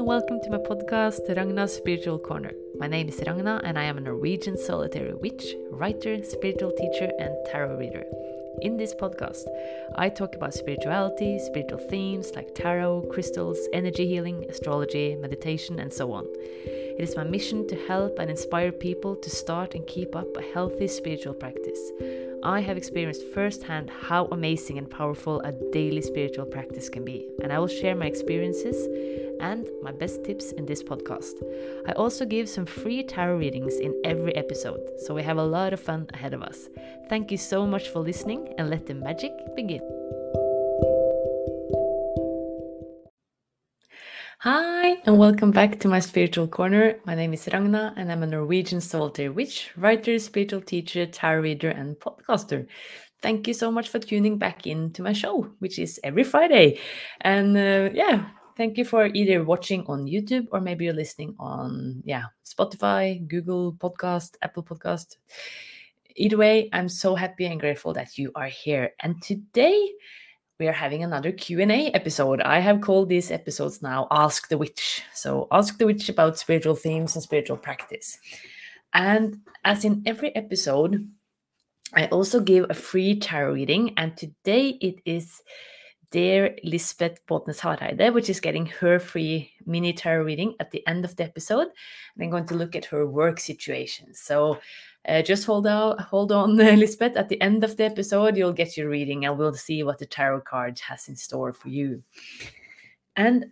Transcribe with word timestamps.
and 0.00 0.08
welcome 0.08 0.40
to 0.40 0.48
my 0.48 0.56
podcast, 0.56 1.28
Ragna's 1.28 1.74
Spiritual 1.74 2.18
Corner. 2.18 2.52
My 2.78 2.86
name 2.86 3.10
is 3.10 3.20
Ragna, 3.26 3.60
and 3.64 3.78
I 3.78 3.82
am 3.82 3.98
a 3.98 4.00
Norwegian 4.00 4.56
solitary 4.56 5.12
witch, 5.12 5.54
writer, 5.70 6.22
spiritual 6.24 6.72
teacher, 6.72 7.10
and 7.18 7.36
tarot 7.52 7.76
reader. 7.76 8.04
In 8.62 8.78
this 8.78 8.94
podcast, 8.94 9.44
I 9.96 10.08
talk 10.08 10.34
about 10.34 10.54
spirituality, 10.54 11.38
spiritual 11.38 11.80
themes 11.90 12.32
like 12.34 12.54
tarot, 12.54 13.08
crystals, 13.12 13.58
energy 13.74 14.06
healing, 14.08 14.46
astrology, 14.48 15.16
meditation, 15.16 15.78
and 15.78 15.92
so 15.92 16.14
on. 16.14 16.26
It 17.00 17.04
is 17.04 17.16
my 17.16 17.24
mission 17.24 17.66
to 17.68 17.76
help 17.86 18.18
and 18.18 18.28
inspire 18.28 18.70
people 18.70 19.16
to 19.16 19.30
start 19.30 19.74
and 19.74 19.86
keep 19.86 20.14
up 20.14 20.36
a 20.36 20.42
healthy 20.42 20.86
spiritual 20.86 21.32
practice. 21.32 21.80
I 22.42 22.60
have 22.60 22.76
experienced 22.76 23.22
firsthand 23.32 23.88
how 23.88 24.26
amazing 24.26 24.76
and 24.76 24.90
powerful 24.90 25.40
a 25.40 25.52
daily 25.72 26.02
spiritual 26.02 26.44
practice 26.44 26.90
can 26.90 27.02
be, 27.02 27.26
and 27.42 27.54
I 27.54 27.58
will 27.58 27.68
share 27.68 27.96
my 27.96 28.04
experiences 28.04 28.76
and 29.40 29.66
my 29.82 29.92
best 29.92 30.24
tips 30.24 30.52
in 30.52 30.66
this 30.66 30.82
podcast. 30.82 31.42
I 31.88 31.92
also 31.92 32.26
give 32.26 32.50
some 32.50 32.66
free 32.66 33.02
tarot 33.02 33.38
readings 33.38 33.76
in 33.76 33.98
every 34.04 34.36
episode, 34.36 34.82
so 34.98 35.14
we 35.14 35.22
have 35.22 35.38
a 35.38 35.42
lot 35.42 35.72
of 35.72 35.80
fun 35.80 36.06
ahead 36.12 36.34
of 36.34 36.42
us. 36.42 36.68
Thank 37.08 37.30
you 37.30 37.38
so 37.38 37.66
much 37.66 37.88
for 37.88 38.00
listening, 38.00 38.52
and 38.58 38.68
let 38.68 38.84
the 38.84 38.92
magic 38.92 39.32
begin. 39.56 39.99
Hi, 44.42 44.96
and 45.04 45.18
welcome 45.18 45.50
back 45.50 45.80
to 45.80 45.88
my 45.88 46.00
spiritual 46.00 46.48
corner. 46.48 46.98
My 47.04 47.14
name 47.14 47.34
is 47.34 47.44
Ragna, 47.52 47.92
and 47.98 48.10
I'm 48.10 48.22
a 48.22 48.26
Norwegian 48.26 48.80
solitary 48.80 49.28
witch, 49.28 49.70
writer, 49.76 50.18
spiritual 50.18 50.62
teacher, 50.62 51.04
tarot 51.04 51.42
reader, 51.42 51.68
and 51.68 51.94
podcaster. 51.96 52.66
Thank 53.20 53.46
you 53.46 53.52
so 53.52 53.70
much 53.70 53.90
for 53.90 53.98
tuning 53.98 54.38
back 54.38 54.66
into 54.66 55.02
my 55.02 55.12
show, 55.12 55.50
which 55.58 55.78
is 55.78 56.00
every 56.02 56.24
Friday. 56.24 56.78
And 57.20 57.54
uh, 57.54 57.90
yeah, 57.92 58.30
thank 58.56 58.78
you 58.78 58.86
for 58.86 59.10
either 59.12 59.44
watching 59.44 59.84
on 59.88 60.06
YouTube 60.06 60.46
or 60.52 60.62
maybe 60.62 60.86
you're 60.86 60.94
listening 60.94 61.34
on 61.38 62.02
yeah 62.06 62.24
Spotify, 62.42 63.20
Google 63.28 63.74
Podcast, 63.74 64.36
Apple 64.40 64.62
Podcast. 64.62 65.18
Either 66.16 66.38
way, 66.38 66.70
I'm 66.72 66.88
so 66.88 67.14
happy 67.14 67.44
and 67.44 67.60
grateful 67.60 67.92
that 67.92 68.16
you 68.16 68.32
are 68.34 68.48
here. 68.48 68.94
And 69.00 69.20
today 69.20 69.90
we 70.60 70.68
are 70.68 70.72
having 70.72 71.02
another 71.02 71.32
Q&A 71.32 71.90
episode. 71.92 72.42
I 72.42 72.58
have 72.60 72.82
called 72.82 73.08
these 73.08 73.30
episodes 73.30 73.80
now 73.80 74.06
Ask 74.10 74.48
the 74.48 74.58
Witch. 74.58 75.02
So 75.14 75.48
Ask 75.50 75.78
the 75.78 75.86
Witch 75.86 76.10
about 76.10 76.38
spiritual 76.38 76.74
themes 76.74 77.16
and 77.16 77.22
spiritual 77.22 77.56
practice. 77.56 78.18
And 78.92 79.38
as 79.64 79.86
in 79.86 80.02
every 80.04 80.36
episode, 80.36 81.08
I 81.94 82.06
also 82.08 82.40
give 82.40 82.66
a 82.68 82.74
free 82.74 83.18
tarot 83.18 83.54
reading 83.54 83.94
and 83.96 84.14
today 84.16 84.78
it 84.82 84.96
is 85.06 85.40
dear 86.10 86.56
Lisbeth 86.62 87.24
Båtnes 87.26 87.60
Hareide, 87.60 88.12
which 88.12 88.28
is 88.28 88.40
getting 88.40 88.66
her 88.66 88.98
free 88.98 89.52
mini 89.64 89.94
tarot 89.94 90.24
reading 90.24 90.56
at 90.60 90.72
the 90.72 90.86
end 90.86 91.06
of 91.06 91.16
the 91.16 91.24
episode. 91.24 91.68
And 92.14 92.24
I'm 92.24 92.30
going 92.30 92.46
to 92.46 92.54
look 92.54 92.76
at 92.76 92.84
her 92.86 93.06
work 93.06 93.40
situation. 93.40 94.12
So 94.12 94.58
uh, 95.08 95.22
just 95.22 95.46
hold 95.46 95.66
out, 95.66 96.00
hold 96.00 96.32
on, 96.32 96.56
Lisbeth. 96.78 97.16
At 97.16 97.28
the 97.28 97.40
end 97.40 97.64
of 97.64 97.76
the 97.76 97.84
episode, 97.84 98.36
you'll 98.36 98.52
get 98.52 98.76
your 98.76 98.88
reading, 98.88 99.24
and 99.24 99.38
we'll 99.38 99.54
see 99.54 99.82
what 99.82 99.98
the 99.98 100.06
tarot 100.06 100.42
card 100.42 100.78
has 100.80 101.08
in 101.08 101.16
store 101.16 101.52
for 101.52 101.68
you. 101.68 102.02
And 103.16 103.46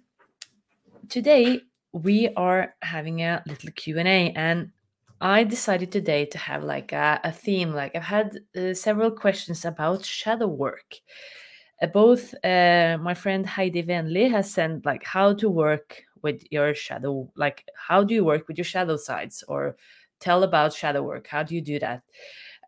today 1.09 1.63
we 1.93 2.29
are 2.37 2.75
having 2.83 3.23
a 3.23 3.43
little 3.47 3.71
Q 3.73 3.99
and 3.99 4.09
A, 4.09 4.31
and 4.33 4.71
I 5.21 5.45
decided 5.45 5.91
today 5.91 6.27
to 6.27 6.39
have 6.39 6.63
like 6.63 6.93
a, 6.93 7.21
a 7.25 7.33
theme. 7.33 7.73
Like 7.73 7.97
I've 7.97 8.03
had 8.03 8.39
uh, 8.57 8.75
several 8.75 9.11
questions 9.11 9.65
about 9.65 10.05
shadow 10.05 10.47
work. 10.47 10.95
Uh, 11.81 11.87
both 11.87 12.35
uh, 12.45 12.99
my 13.01 13.15
friend 13.15 13.47
Heidi 13.47 13.83
Venli 13.83 14.31
has 14.31 14.53
sent 14.53 14.85
like 14.85 15.05
how 15.05 15.33
to 15.35 15.49
work 15.49 16.03
with 16.23 16.43
your 16.51 16.75
shadow, 16.75 17.31
like 17.37 17.65
how 17.75 18.05
do 18.05 18.15
you 18.15 18.25
work 18.25 18.49
with 18.49 18.59
your 18.59 18.65
shadow 18.65 18.97
sides, 18.97 19.43
or 19.49 19.77
tell 20.21 20.43
about 20.43 20.73
shadow 20.73 21.03
work. 21.03 21.27
How 21.27 21.43
do 21.43 21.55
you 21.55 21.61
do 21.61 21.79
that? 21.79 22.03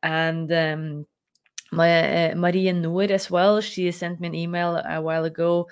And 0.02 0.50
um, 0.52 1.06
my, 1.72 2.30
uh, 2.30 2.34
Maria 2.34 2.72
Noor 2.72 3.12
as 3.12 3.30
well. 3.30 3.60
She 3.60 3.90
sent 3.92 4.20
me 4.20 4.28
an 4.28 4.34
email 4.34 4.76
a 4.76 5.00
while 5.00 5.24
ago 5.24 5.68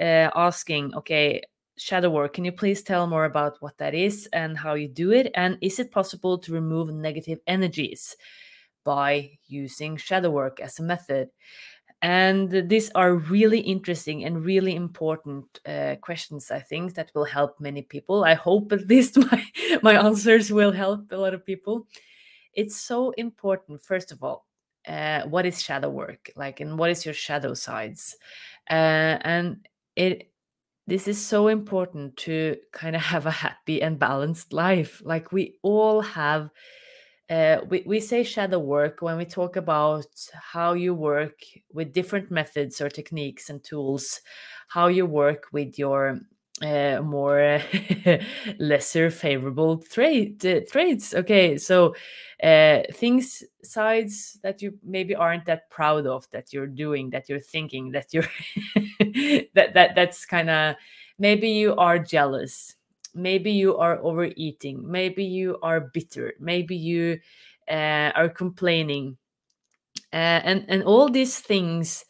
uh, 0.00 0.30
asking, 0.34 0.94
okay, 0.94 1.42
shadow 1.76 2.10
work. 2.10 2.34
Can 2.34 2.44
you 2.44 2.52
please 2.52 2.82
tell 2.82 3.06
more 3.06 3.24
about 3.24 3.56
what 3.60 3.78
that 3.78 3.94
is 3.94 4.28
and 4.32 4.56
how 4.56 4.74
you 4.74 4.88
do 4.88 5.12
it? 5.12 5.30
And 5.34 5.58
is 5.60 5.78
it 5.78 5.90
possible 5.90 6.38
to 6.38 6.52
remove 6.52 6.92
negative 6.92 7.40
energies 7.46 8.16
by 8.84 9.30
using 9.46 9.96
shadow 9.96 10.30
work 10.30 10.60
as 10.60 10.78
a 10.78 10.82
method? 10.82 11.28
And 12.02 12.68
these 12.68 12.90
are 12.96 13.14
really 13.14 13.60
interesting 13.60 14.24
and 14.24 14.44
really 14.44 14.74
important 14.74 15.60
uh, 15.64 15.94
questions, 16.00 16.50
I 16.50 16.58
think, 16.58 16.94
that 16.94 17.12
will 17.14 17.24
help 17.24 17.60
many 17.60 17.82
people. 17.82 18.24
I 18.24 18.34
hope 18.34 18.72
at 18.72 18.86
least 18.88 19.16
my, 19.16 19.44
my 19.82 19.94
answers 19.94 20.52
will 20.52 20.72
help 20.72 21.12
a 21.12 21.16
lot 21.16 21.32
of 21.32 21.46
people. 21.46 21.86
It's 22.54 22.76
so 22.76 23.12
important, 23.12 23.80
first 23.80 24.10
of 24.10 24.22
all, 24.24 24.46
uh, 24.86 25.22
what 25.22 25.46
is 25.46 25.62
shadow 25.62 25.90
work? 25.90 26.30
Like, 26.34 26.58
and 26.58 26.76
what 26.76 26.90
is 26.90 27.04
your 27.04 27.14
shadow 27.14 27.54
sides? 27.54 28.16
Uh, 28.68 29.18
and 29.22 29.68
it 29.94 30.28
this 30.88 31.06
is 31.06 31.24
so 31.24 31.46
important 31.46 32.16
to 32.16 32.56
kind 32.72 32.96
of 32.96 33.02
have 33.12 33.26
a 33.26 33.30
happy 33.30 33.80
and 33.80 33.98
balanced 33.98 34.52
life. 34.52 35.00
Like, 35.04 35.30
we 35.30 35.54
all 35.62 36.00
have 36.00 36.50
uh, 37.32 37.60
we, 37.70 37.82
we 37.86 38.00
say 38.00 38.22
shadow 38.22 38.58
work 38.58 39.00
when 39.00 39.16
we 39.16 39.24
talk 39.24 39.56
about 39.56 40.06
how 40.52 40.74
you 40.74 40.94
work 40.94 41.40
with 41.72 41.92
different 41.92 42.30
methods 42.30 42.80
or 42.80 42.88
techniques 42.90 43.48
and 43.48 43.64
tools, 43.64 44.20
how 44.68 44.88
you 44.88 45.06
work 45.06 45.46
with 45.52 45.78
your 45.78 46.20
uh, 46.62 47.00
more 47.02 47.60
lesser 48.58 49.10
favorable 49.10 49.78
trait 49.78 50.44
uh, 50.44 50.60
traits. 50.70 51.14
Okay, 51.14 51.56
so 51.56 51.94
uh, 52.42 52.80
things 52.92 53.42
sides 53.64 54.38
that 54.42 54.60
you 54.60 54.78
maybe 54.84 55.14
aren't 55.14 55.46
that 55.46 55.70
proud 55.70 56.06
of 56.06 56.28
that 56.32 56.52
you're 56.52 56.66
doing, 56.66 57.10
that 57.10 57.28
you're 57.28 57.40
thinking, 57.40 57.92
that 57.92 58.12
you're 58.12 58.28
that 59.54 59.72
that 59.74 59.94
that's 59.94 60.26
kind 60.26 60.50
of 60.50 60.76
maybe 61.18 61.48
you 61.48 61.74
are 61.76 61.98
jealous 61.98 62.74
maybe 63.14 63.52
you 63.52 63.76
are 63.76 63.98
overeating 64.02 64.80
maybe 64.90 65.24
you 65.24 65.58
are 65.62 65.80
bitter 65.80 66.34
maybe 66.40 66.76
you 66.76 67.18
uh, 67.70 68.10
are 68.14 68.28
complaining. 68.28 69.16
Uh, 70.12 70.40
and 70.44 70.64
and 70.68 70.82
all 70.84 71.08
these 71.08 71.38
things 71.40 72.04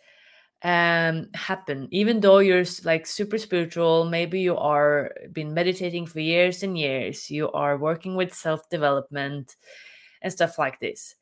um, 0.65 1.29
happen. 1.35 1.89
Even 1.91 2.21
though 2.21 2.39
you're 2.39 2.65
like 2.85 3.07
super 3.07 3.39
spiritual 3.39 4.05
maybe 4.05 4.41
you 4.41 4.57
are 4.57 5.13
been 5.33 5.55
meditating 5.55 6.07
for 6.07 6.21
years 6.21 6.63
and 6.63 6.79
years 6.79 7.31
you 7.31 7.51
are 7.53 7.77
working 7.79 8.15
with 8.17 8.35
self 8.35 8.69
development 8.71 9.57
and 10.23 10.33
stuff 10.33 10.59
like 10.59 10.81
this. 10.81 11.17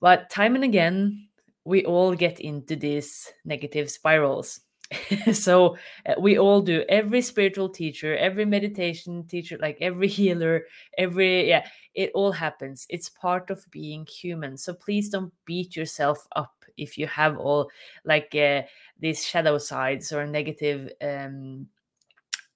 But 0.00 0.30
time 0.30 0.54
and 0.54 0.64
again 0.64 1.28
we 1.64 1.84
all 1.84 2.14
get 2.14 2.40
into 2.40 2.76
these 2.76 3.28
negative 3.44 3.90
spirals 3.90 4.60
so 5.32 5.76
uh, 6.06 6.14
we 6.18 6.38
all 6.38 6.60
do. 6.60 6.84
Every 6.88 7.20
spiritual 7.20 7.68
teacher 7.68 8.16
every 8.16 8.44
meditation 8.44 9.26
teacher 9.26 9.58
like 9.60 9.78
every 9.80 10.08
healer 10.18 10.64
every 10.96 11.48
yeah 11.48 11.66
it 11.94 12.10
all 12.14 12.32
happens. 12.32 12.86
It's 12.88 13.08
part 13.08 13.50
of 13.50 13.64
being 13.70 14.06
human. 14.06 14.56
So 14.56 14.74
please 14.74 15.08
don't 15.08 15.32
beat 15.44 15.76
yourself 15.76 16.26
up 16.36 16.52
if 16.76 16.98
you 16.98 17.06
have 17.06 17.38
all 17.38 17.70
like 18.04 18.34
uh, 18.34 18.62
these 19.00 19.24
shadow 19.24 19.58
sides 19.58 20.12
or 20.12 20.26
negative 20.26 20.90
um 21.00 21.68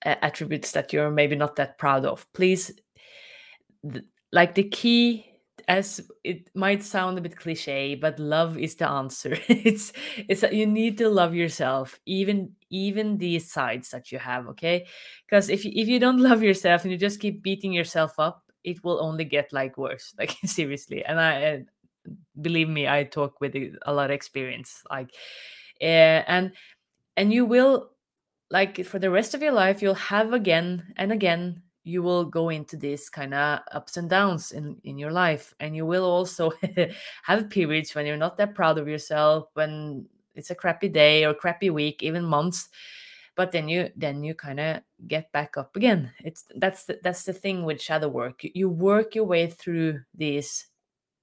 attributes 0.02 0.72
that 0.72 0.92
you're 0.92 1.10
maybe 1.10 1.36
not 1.36 1.56
that 1.56 1.78
proud 1.78 2.04
of. 2.04 2.26
Please 2.32 2.72
th- 3.90 4.04
like 4.32 4.54
the 4.54 4.64
key 4.64 5.29
as 5.70 6.00
it 6.24 6.50
might 6.56 6.82
sound 6.82 7.16
a 7.16 7.20
bit 7.20 7.36
cliche 7.36 7.94
but 7.94 8.18
love 8.18 8.58
is 8.58 8.74
the 8.74 8.88
answer. 8.88 9.38
It's 9.48 9.92
it's 10.28 10.40
that 10.40 10.52
you 10.52 10.66
need 10.66 10.98
to 10.98 11.08
love 11.08 11.32
yourself 11.32 12.00
even 12.06 12.56
even 12.70 13.18
these 13.18 13.50
sides 13.50 13.90
that 13.90 14.10
you 14.10 14.18
have 14.18 14.48
okay? 14.48 14.86
Because 15.26 15.48
if 15.48 15.64
you, 15.64 15.70
if 15.74 15.86
you 15.86 16.00
don't 16.00 16.18
love 16.30 16.42
yourself 16.42 16.82
and 16.82 16.90
you 16.90 16.98
just 16.98 17.20
keep 17.20 17.40
beating 17.42 17.72
yourself 17.72 18.18
up 18.18 18.42
it 18.64 18.82
will 18.84 19.00
only 19.00 19.24
get 19.24 19.52
like 19.52 19.78
worse 19.78 20.12
like 20.18 20.36
seriously. 20.44 21.04
And 21.04 21.20
i 21.20 21.32
and 21.34 21.68
believe 22.40 22.68
me 22.68 22.88
i 22.88 23.04
talk 23.04 23.40
with 23.40 23.54
a 23.54 23.92
lot 23.92 24.10
of 24.10 24.14
experience 24.14 24.82
like 24.90 25.10
uh, 25.82 26.24
and 26.26 26.52
and 27.16 27.32
you 27.32 27.44
will 27.44 27.90
like 28.50 28.84
for 28.84 28.98
the 28.98 29.10
rest 29.10 29.34
of 29.34 29.42
your 29.42 29.52
life 29.52 29.82
you'll 29.82 29.94
have 29.94 30.32
again 30.32 30.92
and 30.96 31.12
again 31.12 31.62
you 31.90 32.02
will 32.02 32.24
go 32.24 32.48
into 32.48 32.76
this 32.76 33.08
kind 33.08 33.34
of 33.34 33.60
ups 33.72 33.96
and 33.96 34.08
downs 34.08 34.52
in 34.52 34.76
in 34.84 34.98
your 34.98 35.10
life 35.10 35.54
and 35.60 35.74
you 35.74 35.84
will 35.84 36.04
also 36.04 36.52
have 37.22 37.50
periods 37.50 37.94
when 37.94 38.06
you're 38.06 38.16
not 38.16 38.36
that 38.36 38.54
proud 38.54 38.78
of 38.78 38.88
yourself 38.88 39.48
when 39.54 40.06
it's 40.34 40.50
a 40.50 40.54
crappy 40.54 40.88
day 40.88 41.24
or 41.24 41.34
crappy 41.34 41.70
week 41.70 42.02
even 42.02 42.24
months 42.24 42.68
but 43.36 43.52
then 43.52 43.68
you 43.68 43.90
then 43.96 44.22
you 44.22 44.34
kind 44.34 44.60
of 44.60 44.82
get 45.06 45.32
back 45.32 45.56
up 45.56 45.74
again. 45.76 46.12
It's 46.22 46.44
that's 46.56 46.84
the, 46.84 47.00
that's 47.02 47.24
the 47.24 47.32
thing 47.32 47.64
with 47.64 47.80
shadow 47.80 48.08
work. 48.08 48.44
You, 48.44 48.50
you 48.54 48.68
work 48.68 49.14
your 49.14 49.24
way 49.24 49.46
through 49.46 50.00
these 50.14 50.66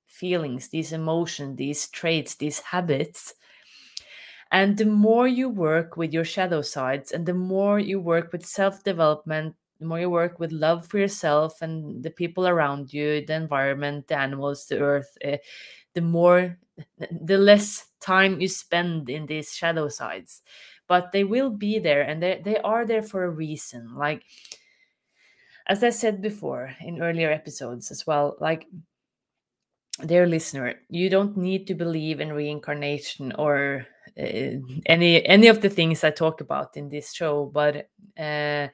feelings 0.07 0.69
these 0.69 0.93
emotions 0.93 1.57
these 1.57 1.87
traits 1.89 2.35
these 2.35 2.59
habits 2.59 3.35
and 4.51 4.77
the 4.77 4.85
more 4.85 5.27
you 5.27 5.49
work 5.49 5.97
with 5.97 6.13
your 6.13 6.23
shadow 6.23 6.61
sides 6.61 7.11
and 7.11 7.25
the 7.25 7.33
more 7.33 7.77
you 7.77 7.99
work 7.99 8.31
with 8.31 8.45
self 8.45 8.83
development 8.83 9.55
the 9.79 9.85
more 9.85 9.99
you 9.99 10.09
work 10.09 10.39
with 10.39 10.51
love 10.51 10.87
for 10.87 10.97
yourself 10.97 11.61
and 11.61 12.03
the 12.03 12.09
people 12.09 12.47
around 12.47 12.93
you 12.93 13.25
the 13.25 13.33
environment 13.33 14.07
the 14.07 14.17
animals 14.17 14.65
the 14.67 14.79
earth 14.79 15.17
uh, 15.25 15.37
the 15.93 16.01
more 16.01 16.57
the 17.11 17.37
less 17.37 17.87
time 17.99 18.39
you 18.39 18.47
spend 18.47 19.09
in 19.09 19.25
these 19.25 19.55
shadow 19.55 19.87
sides. 19.87 20.41
But 20.87 21.11
they 21.11 21.23
will 21.23 21.49
be 21.49 21.79
there 21.79 22.03
and 22.03 22.21
they, 22.21 22.39
they 22.43 22.57
are 22.59 22.85
there 22.85 23.01
for 23.01 23.23
a 23.23 23.29
reason. 23.29 23.95
Like 23.95 24.23
as 25.67 25.83
i 25.83 25.89
said 25.89 26.21
before 26.21 26.73
in 26.81 27.01
earlier 27.01 27.29
episodes 27.29 27.91
as 27.91 28.07
well 28.07 28.35
like 28.39 28.65
dear 30.05 30.25
listener 30.27 30.75
you 30.89 31.09
don't 31.09 31.37
need 31.37 31.67
to 31.67 31.73
believe 31.73 32.19
in 32.19 32.31
reincarnation 32.31 33.31
or 33.33 33.85
uh, 34.17 34.57
any 34.85 35.25
any 35.25 35.47
of 35.47 35.61
the 35.61 35.69
things 35.69 36.03
i 36.03 36.09
talk 36.09 36.41
about 36.41 36.77
in 36.77 36.89
this 36.89 37.13
show 37.13 37.45
but 37.45 37.89
uh, 38.17 38.67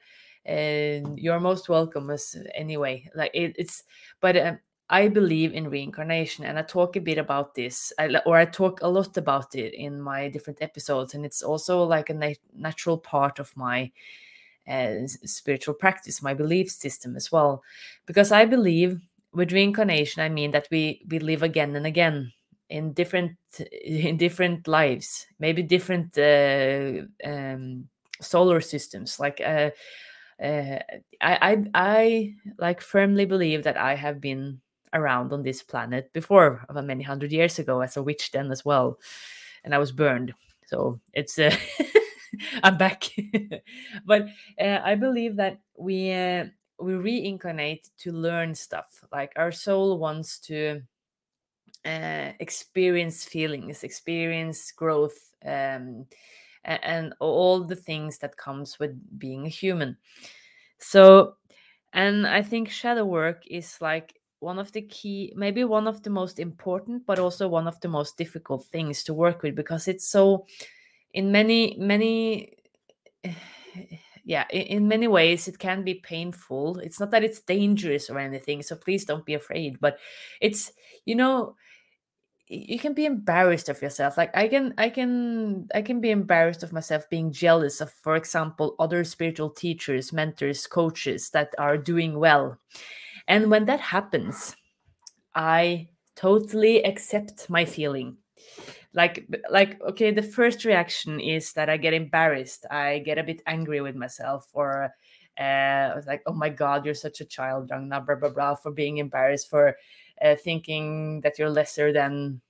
and 0.44 1.18
you're 1.18 1.40
most 1.40 1.68
welcome 1.68 2.10
as 2.10 2.36
anyway 2.54 3.08
like 3.14 3.30
it, 3.34 3.54
it's 3.58 3.84
but 4.20 4.36
um, 4.36 4.58
i 4.90 5.08
believe 5.08 5.52
in 5.54 5.70
reincarnation 5.70 6.44
and 6.44 6.58
i 6.58 6.62
talk 6.62 6.96
a 6.96 7.00
bit 7.00 7.18
about 7.18 7.54
this 7.54 7.92
I, 7.98 8.14
or 8.26 8.36
i 8.36 8.44
talk 8.44 8.82
a 8.82 8.88
lot 8.88 9.16
about 9.16 9.54
it 9.54 9.74
in 9.74 10.00
my 10.00 10.28
different 10.28 10.60
episodes 10.60 11.14
and 11.14 11.24
it's 11.24 11.42
also 11.42 11.82
like 11.84 12.10
a 12.10 12.14
nat- 12.14 12.38
natural 12.54 12.98
part 12.98 13.38
of 13.38 13.56
my 13.56 13.90
uh, 14.68 15.06
spiritual 15.24 15.74
practice 15.74 16.22
my 16.22 16.34
belief 16.34 16.70
system 16.70 17.16
as 17.16 17.30
well. 17.30 17.62
Because 18.06 18.32
i 18.32 18.44
believe 18.44 19.00
with 19.32 19.52
reincarnation 19.52 20.22
i 20.22 20.28
mean 20.28 20.52
that 20.52 20.68
we 20.70 21.02
we 21.08 21.18
live 21.18 21.42
again 21.42 21.76
and 21.76 21.86
again 21.86 22.32
in 22.70 22.92
different 22.92 23.36
in 23.84 24.16
different 24.16 24.66
lives 24.68 25.26
maybe 25.38 25.62
different 25.62 26.16
uh, 26.16 27.02
um, 27.24 27.88
solar 28.20 28.60
systems 28.60 29.20
like 29.20 29.40
uh, 29.44 29.70
uh, 30.42 30.78
I, 31.20 31.38
I 31.52 31.64
i 31.74 32.34
like 32.58 32.80
firmly 32.80 33.24
believe 33.24 33.64
that 33.64 33.76
i 33.76 33.94
have 33.94 34.20
been 34.20 34.60
around 34.92 35.32
on 35.32 35.42
this 35.42 35.62
planet 35.62 36.12
before 36.12 36.64
of 36.68 36.84
many 36.84 37.02
hundred 37.02 37.32
years 37.32 37.58
ago 37.58 37.80
as 37.80 37.96
a 37.96 38.02
witch 38.02 38.30
then 38.32 38.50
as 38.50 38.64
well 38.64 38.98
and 39.64 39.74
i 39.74 39.78
was 39.78 39.92
burned. 39.92 40.34
So 40.66 41.00
it's 41.12 41.38
uh, 41.38 41.54
i'm 42.62 42.78
back. 42.78 43.04
But 44.06 44.28
uh, 44.60 44.80
i 44.84 44.94
believe 44.94 45.36
that 45.36 45.60
we 45.76 46.12
uh, 46.12 46.46
we 46.78 46.94
reincarnate 46.94 47.88
to 47.98 48.12
learn 48.12 48.54
stuff. 48.54 49.04
Like 49.12 49.32
our 49.36 49.52
soul 49.52 49.98
wants 49.98 50.38
to 50.40 50.82
uh, 51.84 52.32
experience 52.40 53.24
feelings 53.24 53.84
experience 53.84 54.72
growth 54.72 55.34
um, 55.44 56.06
and, 56.64 57.14
all 57.20 57.64
the 57.64 57.76
things 57.76 58.18
that 58.18 58.36
comes 58.36 58.78
with 58.78 58.96
being 59.18 59.46
a 59.46 59.50
human. 59.50 59.96
So 60.78 61.36
and 61.94 62.26
i 62.26 62.42
think 62.42 62.68
shadow 62.68 63.04
work 63.04 63.44
is 63.46 63.80
like 63.80 64.20
one 64.40 64.58
of 64.58 64.70
the 64.72 64.82
key 64.82 65.32
maybe 65.36 65.64
one 65.64 65.86
of 65.86 66.02
the 66.02 66.10
most 66.10 66.38
important 66.38 67.06
but 67.06 67.18
also 67.18 67.48
one 67.48 67.66
of 67.66 67.80
the 67.80 67.88
most 67.88 68.18
difficult 68.18 68.64
things 68.66 69.02
to 69.02 69.14
work 69.14 69.42
with 69.42 69.54
because 69.54 69.88
it's 69.88 70.06
so 70.06 70.44
in 71.14 71.32
many 71.32 71.76
many 71.78 72.52
yeah 74.24 74.44
in, 74.50 74.86
many 74.88 75.06
ways 75.06 75.48
it 75.48 75.58
can 75.58 75.82
be 75.84 75.94
painful. 75.94 76.78
It's 76.78 76.98
not 76.98 77.10
that 77.10 77.24
it's 77.24 77.40
dangerous 77.40 78.10
or 78.10 78.18
anything 78.18 78.62
so 78.62 78.76
please 78.76 79.04
don't 79.04 79.24
be 79.24 79.34
afraid 79.34 79.78
but 79.80 79.98
it's 80.40 80.72
you 81.04 81.14
know 81.14 81.56
you 82.46 82.78
can 82.78 82.92
be 82.92 83.06
embarrassed 83.06 83.68
of 83.70 83.80
yourself 83.80 84.18
like 84.18 84.30
i 84.36 84.46
can 84.46 84.74
i 84.76 84.88
can 84.90 85.66
i 85.74 85.80
can 85.80 86.00
be 86.00 86.10
embarrassed 86.10 86.62
of 86.62 86.72
myself 86.72 87.08
being 87.08 87.32
jealous 87.32 87.80
of 87.80 87.90
for 87.90 88.16
example 88.16 88.76
other 88.78 89.02
spiritual 89.02 89.48
teachers 89.48 90.12
mentors 90.12 90.66
coaches 90.66 91.30
that 91.30 91.54
are 91.58 91.78
doing 91.78 92.18
well. 92.18 92.58
And 93.26 93.50
when 93.50 93.64
that 93.64 93.80
happens 93.80 94.56
i 95.34 95.88
totally 96.16 96.84
accept 96.84 97.50
my 97.50 97.64
feeling. 97.64 98.18
Like 98.92 99.26
like 99.50 99.80
okay 99.82 100.12
the 100.12 100.22
first 100.22 100.64
reaction 100.64 101.18
is 101.18 101.54
that 101.54 101.68
i 101.68 101.76
get 101.76 101.94
embarrassed 101.94 102.66
i 102.70 102.98
get 103.00 103.18
a 103.18 103.24
bit 103.24 103.42
angry 103.46 103.80
with 103.80 103.96
myself 103.96 104.48
or 104.52 104.94
uh, 105.36 105.90
I 105.90 105.96
was 105.96 106.06
like, 106.06 106.22
oh 106.26 106.32
my 106.32 106.48
God, 106.48 106.84
you're 106.84 106.94
such 106.94 107.20
a 107.20 107.24
child, 107.24 107.68
Ragna, 107.68 108.00
blah, 108.00 108.14
blah, 108.14 108.28
blah, 108.28 108.54
for 108.54 108.70
being 108.70 108.98
embarrassed, 108.98 109.50
for 109.50 109.76
uh, 110.22 110.36
thinking 110.36 111.20
that 111.22 111.38
you're 111.38 111.50
lesser 111.50 111.92
than 111.92 112.40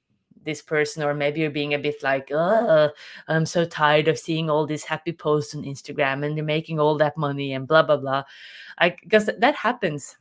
this 0.43 0.61
person, 0.63 1.03
or 1.03 1.15
maybe 1.15 1.41
you're 1.41 1.51
being 1.51 1.75
a 1.75 1.79
bit 1.79 2.03
like, 2.03 2.31
oh, 2.33 2.91
I'm 3.29 3.47
so 3.47 3.65
tired 3.65 4.09
of 4.09 4.19
seeing 4.19 4.51
all 4.51 4.67
these 4.67 4.85
happy 4.85 5.13
posts 5.13 5.55
on 5.55 5.63
Instagram 5.63 6.25
and 6.25 6.37
you're 6.37 6.45
making 6.45 6.79
all 6.79 6.97
that 6.99 7.17
money 7.17 7.55
and 7.55 7.67
blah, 7.67 7.83
blah, 7.83 7.97
blah. 7.97 8.25
I 8.79 8.91
Because 9.03 9.31
that 9.39 9.55
happens 9.55 10.17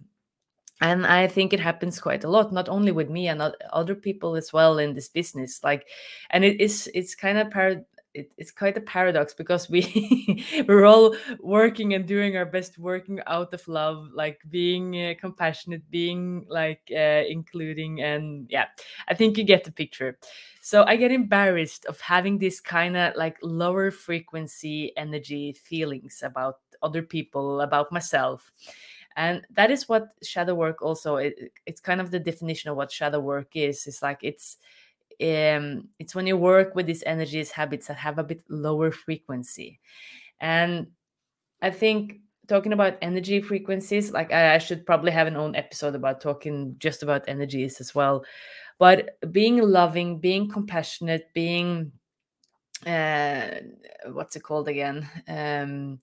and 0.81 1.05
i 1.05 1.27
think 1.27 1.53
it 1.53 1.59
happens 1.59 1.99
quite 1.99 2.23
a 2.23 2.29
lot 2.29 2.51
not 2.51 2.67
only 2.67 2.91
with 2.91 3.09
me 3.09 3.27
and 3.27 3.41
other 3.71 3.95
people 3.95 4.35
as 4.35 4.51
well 4.51 4.79
in 4.79 4.93
this 4.93 5.07
business 5.07 5.63
like 5.63 5.87
and 6.31 6.43
it 6.43 6.59
is 6.59 6.89
it's 6.93 7.15
kind 7.15 7.37
of 7.37 7.49
par- 7.51 7.85
it, 8.13 8.33
it's 8.37 8.51
quite 8.51 8.77
a 8.77 8.81
paradox 8.81 9.33
because 9.33 9.69
we 9.69 10.45
we're 10.67 10.85
all 10.85 11.15
working 11.39 11.93
and 11.93 12.05
doing 12.07 12.37
our 12.37 12.45
best 12.45 12.77
working 12.77 13.19
out 13.27 13.53
of 13.53 13.67
love 13.67 14.09
like 14.13 14.39
being 14.49 14.95
uh, 14.95 15.13
compassionate 15.19 15.89
being 15.89 16.45
like 16.47 16.81
uh, 16.91 17.23
including 17.27 18.01
and 18.01 18.47
yeah 18.49 18.65
i 19.07 19.13
think 19.13 19.37
you 19.37 19.43
get 19.43 19.63
the 19.63 19.71
picture. 19.71 20.17
So 20.61 20.83
i 20.83 20.95
get 20.95 21.11
embarrassed 21.11 21.85
of 21.85 21.99
having 21.99 22.37
this 22.37 22.59
kind 22.59 22.95
of 22.95 23.15
like 23.15 23.37
lower 23.41 23.91
frequency 23.91 24.93
energy 24.95 25.53
feelings 25.53 26.21
about 26.23 26.59
other 26.83 27.01
people 27.01 27.61
about 27.61 27.91
myself. 27.91 28.51
And 29.15 29.45
that 29.51 29.71
is 29.71 29.87
what 29.87 30.13
shadow 30.23 30.55
work 30.55 30.81
also 30.81 31.17
it, 31.17 31.51
it's 31.65 31.79
kind 31.79 32.01
of 32.01 32.11
the 32.11 32.19
definition 32.19 32.71
of 32.71 32.77
what 32.77 32.91
shadow 32.91 33.19
work 33.19 33.55
is. 33.55 33.85
It's 33.87 34.01
like 34.01 34.19
it's 34.21 34.57
um 35.23 35.87
it's 35.99 36.13
when 36.13 36.27
you 36.27 36.35
work 36.35 36.75
with 36.75 36.85
these 36.85 37.03
energies 37.05 37.51
habits 37.51 37.87
that 37.87 37.97
have 37.97 38.19
a 38.19 38.23
bit 38.23 38.43
lower 38.49 38.91
frequency. 38.91 39.79
And 40.39 40.87
i 41.61 41.71
think 41.71 42.19
talking 42.47 42.73
about 42.73 42.97
energy 43.01 43.39
frequencies 43.39 44.11
like 44.11 44.33
I, 44.33 44.57
should 44.57 44.85
probably 44.85 45.11
have 45.11 45.27
an 45.27 45.37
own 45.37 45.55
episode 45.55 45.95
about 45.95 46.19
talking 46.19 46.75
just 46.77 47.01
about 47.01 47.23
energies 47.29 47.79
as 47.79 47.95
well. 47.95 48.25
But 48.79 49.17
being 49.31 49.61
loving 49.61 50.19
being 50.19 50.49
compassionate 50.49 51.33
being 51.33 51.93
uh 52.85 53.47
what's 54.11 54.35
it 54.35 54.43
called 54.43 54.67
again? 54.67 55.09
Um 55.27 55.99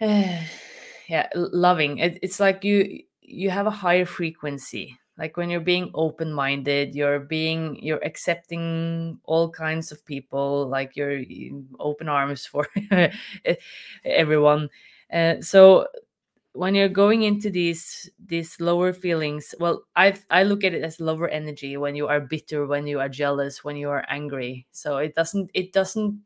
uh, 0.00 0.40
yeah 1.08 1.28
loving. 1.34 1.98
It, 1.98 2.18
it's 2.22 2.40
like 2.40 2.64
you 2.64 3.02
you 3.20 3.50
have 3.50 3.66
a 3.66 3.70
higher 3.70 4.06
frequency 4.06 4.98
like 5.18 5.36
when 5.36 5.48
you're 5.50 5.60
being 5.60 5.90
open 5.94 6.32
minded 6.32 6.94
you're 6.94 7.20
being 7.20 7.76
you're 7.82 8.04
accepting 8.04 9.18
all 9.24 9.50
kinds 9.50 9.92
of 9.92 10.04
people 10.04 10.66
like 10.68 10.96
you're 10.96 11.22
open 11.78 12.08
arms 12.08 12.46
for 12.46 12.66
everyone. 14.04 14.68
Uh, 15.12 15.40
so 15.40 15.86
when 16.52 16.74
you're 16.74 16.88
going 16.88 17.22
into 17.22 17.50
these 17.50 18.10
these 18.26 18.58
lower 18.60 18.92
feelings 18.92 19.54
well 19.60 19.84
i 19.94 20.14
i 20.30 20.42
look 20.42 20.64
at 20.64 20.72
it 20.72 20.82
as 20.82 20.98
lower 21.00 21.28
energy 21.28 21.76
when 21.76 21.94
you 21.94 22.08
are 22.08 22.20
bitter 22.20 22.66
when 22.66 22.86
you 22.86 22.98
are 22.98 23.08
jealous 23.10 23.62
when 23.64 23.76
you 23.76 23.90
are 23.90 24.04
angry. 24.08 24.66
So 24.72 24.98
it 24.98 25.14
doesn't 25.14 25.50
it 25.54 25.72
doesn't 25.72 26.20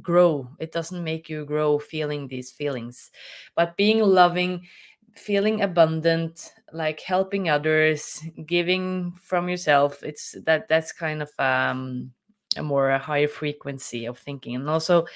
grow. 0.00 0.48
It 0.58 0.72
doesn't 0.72 1.04
make 1.04 1.28
you 1.28 1.44
grow 1.44 1.78
feeling 1.78 2.28
these 2.28 2.50
feelings. 2.50 3.10
But 3.54 3.76
being 3.76 4.00
loving 4.00 4.66
feeling 5.14 5.60
abundant 5.62 6.52
like 6.72 7.00
helping 7.00 7.48
others 7.48 8.22
giving 8.46 9.12
from 9.12 9.48
yourself 9.48 10.02
it's 10.02 10.36
that 10.44 10.68
that's 10.68 10.92
kind 10.92 11.22
of 11.22 11.30
um 11.38 12.10
a 12.56 12.62
more 12.62 12.90
a 12.90 12.98
higher 12.98 13.28
frequency 13.28 14.06
of 14.06 14.18
thinking 14.18 14.54
and 14.54 14.68
also 14.68 15.06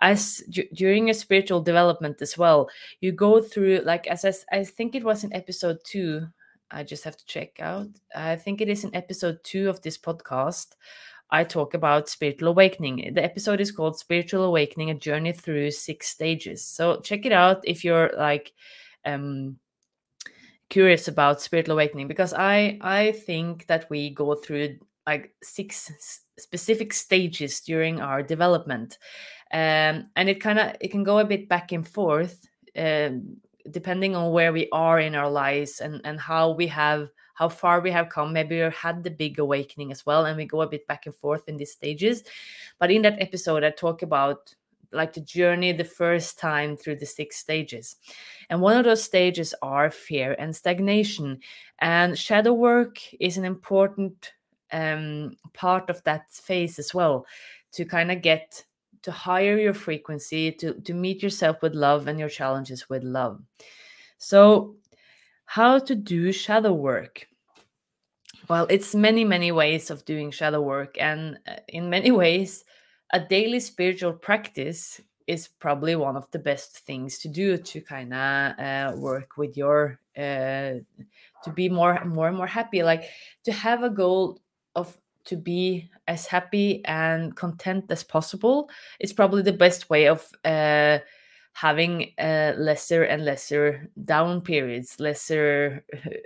as 0.00 0.42
during 0.72 1.08
a 1.08 1.14
spiritual 1.14 1.60
development 1.60 2.20
as 2.20 2.36
well 2.36 2.68
you 3.00 3.12
go 3.12 3.40
through 3.40 3.80
like 3.84 4.06
as 4.06 4.24
I, 4.24 4.58
I 4.58 4.64
think 4.64 4.94
it 4.94 5.04
was 5.04 5.24
in 5.24 5.32
episode 5.32 5.78
two 5.84 6.26
i 6.70 6.82
just 6.82 7.04
have 7.04 7.16
to 7.16 7.26
check 7.26 7.60
out 7.60 7.88
i 8.14 8.36
think 8.36 8.60
it 8.60 8.68
is 8.68 8.84
in 8.84 8.94
episode 8.94 9.38
two 9.44 9.68
of 9.68 9.82
this 9.82 9.98
podcast 9.98 10.74
I 11.30 11.42
talk 11.42 11.74
about 11.74 12.08
spiritual 12.08 12.48
awakening. 12.50 13.12
The 13.14 13.24
episode 13.24 13.60
is 13.60 13.72
called 13.72 13.98
Spiritual 13.98 14.44
Awakening 14.44 14.90
A 14.90 14.94
Journey 14.94 15.32
Through 15.32 15.72
Six 15.72 16.06
Stages. 16.06 16.64
So 16.64 17.00
check 17.00 17.26
it 17.26 17.32
out 17.32 17.60
if 17.64 17.82
you're 17.82 18.12
like 18.16 18.52
um 19.06 19.58
curious 20.70 21.08
about 21.08 21.40
spiritual 21.42 21.74
awakening 21.74 22.08
because 22.08 22.32
I 22.32 22.78
I 22.80 23.12
think 23.12 23.66
that 23.66 23.88
we 23.90 24.10
go 24.10 24.34
through 24.34 24.78
like 25.06 25.34
six 25.42 25.92
specific 26.38 26.92
stages 26.92 27.60
during 27.60 28.00
our 28.00 28.22
development. 28.22 28.98
Um 29.52 30.08
and 30.16 30.28
it 30.28 30.40
kind 30.40 30.58
of 30.58 30.76
it 30.80 30.90
can 30.90 31.04
go 31.04 31.18
a 31.18 31.24
bit 31.24 31.48
back 31.48 31.72
and 31.72 31.86
forth 31.86 32.46
um 32.76 33.36
depending 33.70 34.14
on 34.16 34.32
where 34.32 34.52
we 34.52 34.68
are 34.72 35.00
in 35.00 35.14
our 35.14 35.30
lives 35.30 35.80
and 35.80 36.00
and 36.04 36.18
how 36.20 36.52
we 36.52 36.66
have 36.68 37.08
how 37.34 37.48
far 37.48 37.80
we 37.80 37.90
have 37.90 38.08
come. 38.08 38.32
Maybe 38.32 38.62
we 38.62 38.70
had 38.70 39.02
the 39.02 39.10
big 39.10 39.38
awakening 39.38 39.90
as 39.90 40.06
well, 40.06 40.24
and 40.24 40.36
we 40.36 40.46
go 40.46 40.62
a 40.62 40.68
bit 40.68 40.86
back 40.86 41.06
and 41.06 41.14
forth 41.14 41.48
in 41.48 41.56
these 41.56 41.72
stages. 41.72 42.22
But 42.78 42.90
in 42.90 43.02
that 43.02 43.20
episode, 43.20 43.64
I 43.64 43.70
talk 43.70 44.02
about 44.02 44.54
like 44.94 45.12
to 45.14 45.20
journey 45.20 45.72
the 45.72 45.84
first 45.84 46.38
time 46.38 46.76
through 46.76 46.96
the 46.96 47.06
six 47.06 47.36
stages. 47.36 47.96
And 48.48 48.60
one 48.60 48.76
of 48.76 48.84
those 48.84 49.02
stages 49.02 49.54
are 49.62 49.90
fear 49.90 50.36
and 50.38 50.54
stagnation. 50.54 51.40
And 51.80 52.18
shadow 52.18 52.52
work 52.52 52.98
is 53.20 53.36
an 53.36 53.44
important 53.44 54.32
um, 54.72 55.36
part 55.52 55.90
of 55.90 56.02
that 56.04 56.30
phase 56.32 56.78
as 56.78 56.92
well 56.92 57.26
to 57.72 57.84
kind 57.84 58.10
of 58.10 58.22
get 58.22 58.64
to 59.02 59.12
higher 59.12 59.58
your 59.58 59.74
frequency 59.74 60.50
to 60.50 60.74
to 60.80 60.94
meet 60.94 61.22
yourself 61.22 61.60
with 61.62 61.74
love 61.74 62.08
and 62.08 62.18
your 62.18 62.28
challenges 62.28 62.88
with 62.88 63.04
love. 63.04 63.40
So 64.18 64.76
how 65.44 65.78
to 65.78 65.94
do 65.94 66.32
shadow 66.32 66.72
work? 66.72 67.28
Well 68.48 68.66
it's 68.70 68.94
many 68.94 69.24
many 69.24 69.52
ways 69.52 69.90
of 69.90 70.04
doing 70.04 70.30
shadow 70.30 70.62
work 70.62 70.96
and 70.98 71.38
uh, 71.46 71.56
in 71.68 71.90
many 71.90 72.10
ways 72.22 72.64
a 73.14 73.20
daily 73.20 73.60
spiritual 73.60 74.12
practice 74.12 75.00
is 75.26 75.48
probably 75.48 75.96
one 75.96 76.16
of 76.16 76.30
the 76.32 76.38
best 76.38 76.78
things 76.80 77.18
to 77.18 77.28
do 77.28 77.56
to 77.56 77.80
kind 77.80 78.12
of 78.12 78.58
uh, 78.58 78.92
work 78.96 79.38
with 79.38 79.56
your 79.56 79.98
uh, 80.18 80.74
to 81.42 81.50
be 81.54 81.68
more 81.68 82.04
more 82.04 82.28
and 82.28 82.36
more 82.36 82.46
happy 82.46 82.82
like 82.82 83.04
to 83.44 83.52
have 83.52 83.82
a 83.82 83.88
goal 83.88 84.40
of 84.74 84.98
to 85.24 85.36
be 85.36 85.88
as 86.08 86.26
happy 86.26 86.84
and 86.84 87.34
content 87.36 87.84
as 87.88 88.02
possible 88.02 88.68
is 89.00 89.12
probably 89.12 89.42
the 89.42 89.52
best 89.52 89.88
way 89.88 90.08
of 90.08 90.28
uh, 90.44 90.98
having 91.52 92.12
uh, 92.18 92.52
lesser 92.58 93.04
and 93.04 93.24
lesser 93.24 93.88
down 94.04 94.40
periods 94.40 94.98
lesser 94.98 95.84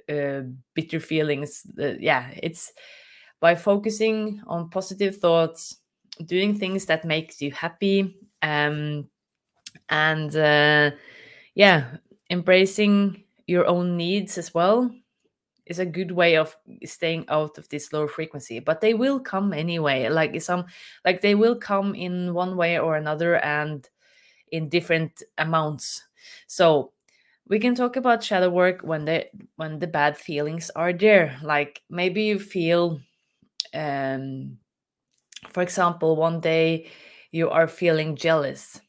uh, 0.08 0.40
bitter 0.74 0.98
feelings 0.98 1.66
uh, 1.78 1.94
yeah 2.00 2.30
it's 2.42 2.72
by 3.40 3.54
focusing 3.54 4.42
on 4.46 4.70
positive 4.70 5.18
thoughts 5.18 5.76
doing 6.24 6.56
things 6.56 6.84
that 6.86 7.04
makes 7.04 7.40
you 7.40 7.50
happy 7.52 8.16
um, 8.42 9.08
and 9.88 10.34
uh, 10.36 10.90
yeah 11.54 11.96
embracing 12.30 13.24
your 13.46 13.66
own 13.66 13.96
needs 13.96 14.38
as 14.38 14.52
well 14.52 14.90
is 15.66 15.78
a 15.78 15.86
good 15.86 16.10
way 16.10 16.36
of 16.36 16.56
staying 16.84 17.24
out 17.28 17.58
of 17.58 17.68
this 17.68 17.92
lower 17.92 18.08
frequency 18.08 18.58
but 18.58 18.80
they 18.80 18.94
will 18.94 19.20
come 19.20 19.52
anyway 19.52 20.08
like 20.08 20.40
some 20.40 20.64
like 21.04 21.20
they 21.20 21.34
will 21.34 21.56
come 21.56 21.94
in 21.94 22.32
one 22.34 22.56
way 22.56 22.78
or 22.78 22.96
another 22.96 23.36
and 23.36 23.88
in 24.52 24.68
different 24.68 25.22
amounts. 25.38 26.02
So 26.46 26.92
we 27.48 27.58
can 27.58 27.74
talk 27.74 27.96
about 27.96 28.22
shadow 28.22 28.50
work 28.50 28.80
when 28.82 29.04
the 29.04 29.26
when 29.56 29.78
the 29.78 29.86
bad 29.86 30.16
feelings 30.16 30.70
are 30.76 30.92
there 30.92 31.38
like 31.42 31.82
maybe 31.88 32.24
you 32.24 32.38
feel 32.38 33.00
um 33.72 34.58
for 35.52 35.62
example 35.62 36.16
one 36.16 36.40
day 36.40 36.88
you 37.30 37.48
are 37.50 37.66
feeling 37.68 38.16
jealous 38.16 38.80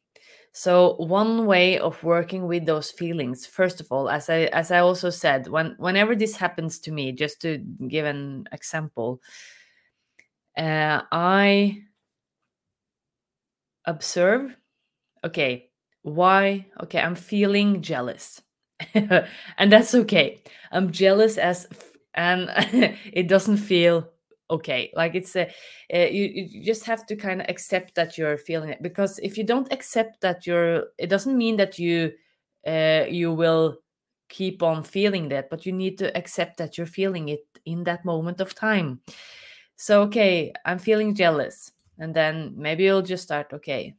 so 0.52 0.96
one 0.98 1.46
way 1.46 1.78
of 1.80 2.04
working 2.04 2.48
with 2.48 2.66
those 2.66 2.92
feelings, 2.92 3.46
first 3.46 3.80
of 3.80 3.88
all, 3.92 4.10
as 4.10 4.30
I 4.30 4.46
as 4.52 4.72
I 4.72 4.80
also 4.80 5.10
said, 5.10 5.48
when 5.48 5.76
whenever 5.78 6.16
this 6.16 6.36
happens 6.36 6.80
to 6.80 6.92
me, 6.92 7.12
just 7.12 7.40
to 7.42 7.60
give 7.88 8.06
an 8.06 8.46
example, 8.52 9.22
uh, 10.58 11.02
I 11.12 11.84
observe. 13.86 14.56
Okay, 15.24 15.70
why? 16.02 16.68
Okay, 16.84 17.00
I'm 17.00 17.16
feeling 17.16 17.82
jealous, 17.82 18.42
and 18.94 19.72
that's 19.72 19.94
okay. 19.96 20.42
I'm 20.72 20.92
jealous 20.92 21.38
as, 21.38 21.68
and 22.14 22.50
it 23.14 23.28
doesn't 23.28 23.58
feel 23.58 24.10
okay 24.50 24.92
like 24.96 25.16
it's 25.16 25.36
a 25.36 25.48
uh, 25.94 26.08
you, 26.10 26.26
you 26.34 26.64
just 26.64 26.86
have 26.86 27.06
to 27.06 27.16
kind 27.16 27.42
of 27.42 27.48
accept 27.50 27.96
that 27.96 28.18
you're 28.18 28.38
feeling 28.38 28.70
it 28.70 28.82
because 28.82 29.20
if 29.20 29.38
you 29.38 29.44
don't 29.44 29.72
accept 29.72 30.22
that 30.22 30.46
you're 30.48 30.86
it 30.98 31.08
doesn't 31.08 31.38
mean 31.38 31.56
that 31.56 31.78
you 31.78 32.12
uh, 32.68 33.06
you 33.10 33.32
will 33.34 33.78
keep 34.28 34.62
on 34.62 34.84
feeling 34.84 35.30
that 35.30 35.50
but 35.50 35.66
you 35.66 35.72
need 35.72 35.98
to 35.98 36.16
accept 36.18 36.58
that 36.58 36.78
you're 36.78 36.88
feeling 36.88 37.30
it 37.30 37.46
in 37.66 37.84
that 37.84 38.06
moment 38.06 38.42
of 38.42 38.54
time. 38.56 39.00
So 39.76 40.02
okay 40.04 40.52
i'm 40.66 40.80
feeling 40.80 41.16
jealous 41.16 41.72
and 41.98 42.14
then 42.14 42.54
maybe 42.56 42.84
you'll 42.84 43.02
just 43.02 43.24
start 43.24 43.54
okay 43.54 43.96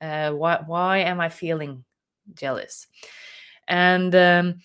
uh, 0.00 0.30
why 0.30 0.60
why 0.66 0.98
am 0.98 1.20
i 1.20 1.28
feeling 1.28 1.84
jealous? 2.34 2.86
And 3.68 4.14
um, 4.14 4.60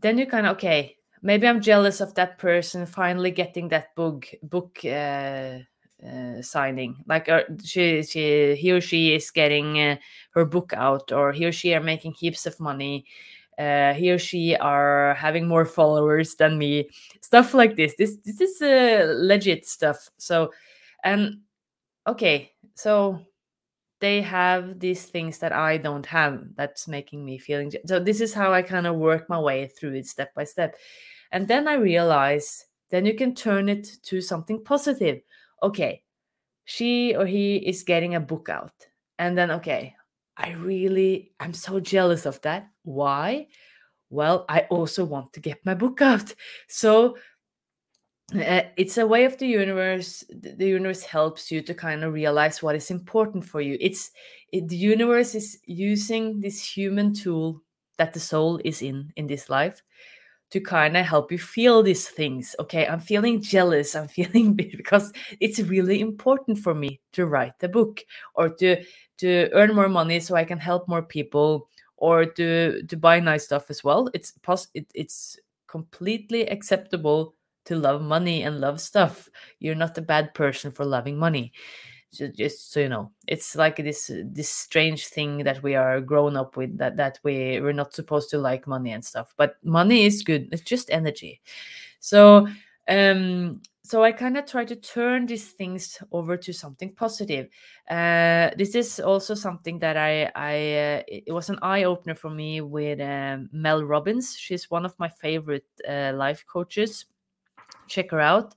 then 0.00 0.18
you 0.18 0.26
kind 0.26 0.46
of 0.46 0.56
okay 0.56 0.96
maybe 1.26 1.48
I'm 1.48 1.60
jealous 1.60 2.00
of 2.00 2.14
that 2.14 2.38
person 2.38 2.86
finally 2.86 3.32
getting 3.32 3.68
that 3.68 3.94
book 3.96 4.28
book 4.42 4.78
uh, 4.84 5.58
uh, 6.06 6.40
signing. 6.40 7.02
Like 7.06 7.28
uh, 7.28 7.42
she, 7.64 8.04
she, 8.04 8.54
he 8.54 8.72
or 8.72 8.80
she 8.80 9.14
is 9.14 9.30
getting 9.32 9.80
uh, 9.80 9.96
her 10.30 10.44
book 10.44 10.72
out, 10.74 11.10
or 11.10 11.32
he 11.32 11.44
or 11.44 11.52
she 11.52 11.74
are 11.74 11.80
making 11.80 12.12
heaps 12.12 12.46
of 12.46 12.60
money. 12.60 13.04
Uh, 13.58 13.92
he 13.94 14.12
or 14.12 14.18
she 14.18 14.54
are 14.56 15.14
having 15.14 15.48
more 15.48 15.64
followers 15.64 16.36
than 16.36 16.58
me. 16.58 16.88
Stuff 17.22 17.54
like 17.54 17.74
this. 17.74 17.94
This 17.98 18.16
this 18.24 18.40
is 18.40 18.62
uh, 18.62 19.14
legit 19.18 19.66
stuff. 19.66 20.08
So, 20.18 20.52
and 21.02 21.40
okay, 22.06 22.52
so 22.74 23.20
they 24.00 24.20
have 24.20 24.78
these 24.78 25.06
things 25.06 25.38
that 25.38 25.52
I 25.52 25.78
don't 25.78 26.06
have. 26.06 26.44
That's 26.54 26.86
making 26.86 27.24
me 27.24 27.38
feeling. 27.38 27.72
So 27.86 27.98
this 27.98 28.20
is 28.20 28.34
how 28.34 28.52
I 28.52 28.62
kind 28.62 28.86
of 28.86 28.96
work 28.96 29.28
my 29.28 29.40
way 29.40 29.66
through 29.68 29.94
it 29.94 30.06
step 30.06 30.34
by 30.34 30.44
step. 30.44 30.76
And 31.32 31.48
then 31.48 31.68
I 31.68 31.74
realize 31.74 32.66
then 32.90 33.06
you 33.06 33.14
can 33.14 33.34
turn 33.34 33.68
it 33.68 33.88
to 34.04 34.20
something 34.20 34.62
positive. 34.62 35.20
Okay, 35.62 36.02
she 36.64 37.14
or 37.14 37.26
he 37.26 37.56
is 37.56 37.82
getting 37.82 38.14
a 38.14 38.20
book 38.20 38.48
out. 38.48 38.74
And 39.18 39.36
then, 39.36 39.50
okay, 39.50 39.94
I 40.36 40.52
really, 40.52 41.32
I'm 41.40 41.54
so 41.54 41.80
jealous 41.80 42.26
of 42.26 42.40
that. 42.42 42.68
Why? 42.82 43.48
Well, 44.10 44.44
I 44.48 44.60
also 44.70 45.04
want 45.04 45.32
to 45.32 45.40
get 45.40 45.64
my 45.64 45.74
book 45.74 46.02
out. 46.02 46.34
So 46.68 47.16
uh, 48.34 48.62
it's 48.76 48.98
a 48.98 49.06
way 49.06 49.24
of 49.24 49.38
the 49.38 49.46
universe. 49.46 50.24
The 50.28 50.66
universe 50.66 51.02
helps 51.02 51.50
you 51.50 51.62
to 51.62 51.74
kind 51.74 52.04
of 52.04 52.12
realize 52.12 52.62
what 52.62 52.76
is 52.76 52.90
important 52.90 53.44
for 53.44 53.60
you. 53.60 53.78
It's 53.80 54.10
it, 54.52 54.68
the 54.68 54.76
universe 54.76 55.34
is 55.34 55.58
using 55.64 56.40
this 56.40 56.60
human 56.60 57.14
tool 57.14 57.62
that 57.98 58.12
the 58.12 58.20
soul 58.20 58.60
is 58.64 58.82
in 58.82 59.12
in 59.16 59.26
this 59.26 59.48
life 59.48 59.82
to 60.50 60.60
kind 60.60 60.96
of 60.96 61.04
help 61.04 61.32
you 61.32 61.38
feel 61.38 61.82
these 61.82 62.08
things. 62.08 62.54
Okay, 62.60 62.86
I'm 62.86 63.00
feeling 63.00 63.42
jealous. 63.42 63.94
I'm 63.94 64.08
feeling 64.18 64.54
because 64.54 65.12
it's 65.40 65.60
really 65.60 66.00
important 66.00 66.58
for 66.58 66.74
me 66.74 67.00
to 67.12 67.26
write 67.26 67.58
the 67.58 67.68
book 67.68 68.04
or 68.34 68.48
to 68.50 68.84
to 69.18 69.48
earn 69.52 69.74
more 69.74 69.88
money 69.88 70.20
so 70.20 70.36
I 70.36 70.44
can 70.44 70.58
help 70.58 70.88
more 70.88 71.02
people 71.02 71.68
or 71.96 72.26
to 72.26 72.82
to 72.84 72.96
buy 72.96 73.20
nice 73.20 73.44
stuff 73.44 73.70
as 73.70 73.82
well. 73.82 74.08
It's 74.14 74.32
pos- 74.42 74.68
it, 74.74 74.86
it's 74.94 75.38
completely 75.66 76.46
acceptable 76.48 77.34
to 77.64 77.76
love 77.76 78.00
money 78.00 78.42
and 78.42 78.60
love 78.60 78.80
stuff. 78.80 79.28
You're 79.58 79.74
not 79.74 79.98
a 79.98 80.02
bad 80.02 80.34
person 80.34 80.70
for 80.70 80.84
loving 80.84 81.18
money 81.18 81.52
just 82.36 82.72
so 82.72 82.80
you 82.80 82.88
know. 82.88 83.12
It's 83.26 83.56
like 83.56 83.76
this 83.76 84.10
this 84.24 84.50
strange 84.50 85.08
thing 85.08 85.38
that 85.44 85.62
we 85.62 85.74
are 85.74 86.00
grown 86.00 86.36
up 86.36 86.56
with 86.56 86.78
that 86.78 86.96
that 86.96 87.18
we 87.22 87.60
we're 87.60 87.72
not 87.72 87.94
supposed 87.94 88.30
to 88.30 88.38
like 88.38 88.66
money 88.66 88.92
and 88.92 89.04
stuff 89.04 89.34
but 89.36 89.56
money 89.64 90.04
is 90.04 90.22
good 90.22 90.48
it's 90.52 90.62
just 90.62 90.90
energy. 90.90 91.40
So 92.00 92.48
um 92.88 93.60
so 93.82 94.02
i 94.02 94.12
kind 94.12 94.36
of 94.36 94.46
try 94.46 94.64
to 94.64 94.76
turn 94.76 95.26
these 95.26 95.50
things 95.52 95.98
over 96.12 96.36
to 96.36 96.52
something 96.52 96.94
positive. 96.94 97.48
Uh 97.90 98.50
this 98.56 98.74
is 98.74 99.00
also 99.00 99.34
something 99.34 99.78
that 99.80 99.96
i 99.96 100.30
i 100.34 100.54
uh, 100.54 101.02
it 101.08 101.32
was 101.32 101.50
an 101.50 101.58
eye 101.62 101.84
opener 101.84 102.14
for 102.14 102.30
me 102.30 102.60
with 102.60 103.00
um, 103.00 103.48
mel 103.52 103.84
robbins. 103.84 104.36
She's 104.36 104.70
one 104.70 104.84
of 104.84 104.94
my 104.98 105.08
favorite 105.08 105.66
uh, 105.88 106.12
life 106.14 106.44
coaches 106.46 107.06
check 107.88 108.10
her 108.10 108.20
out 108.20 108.54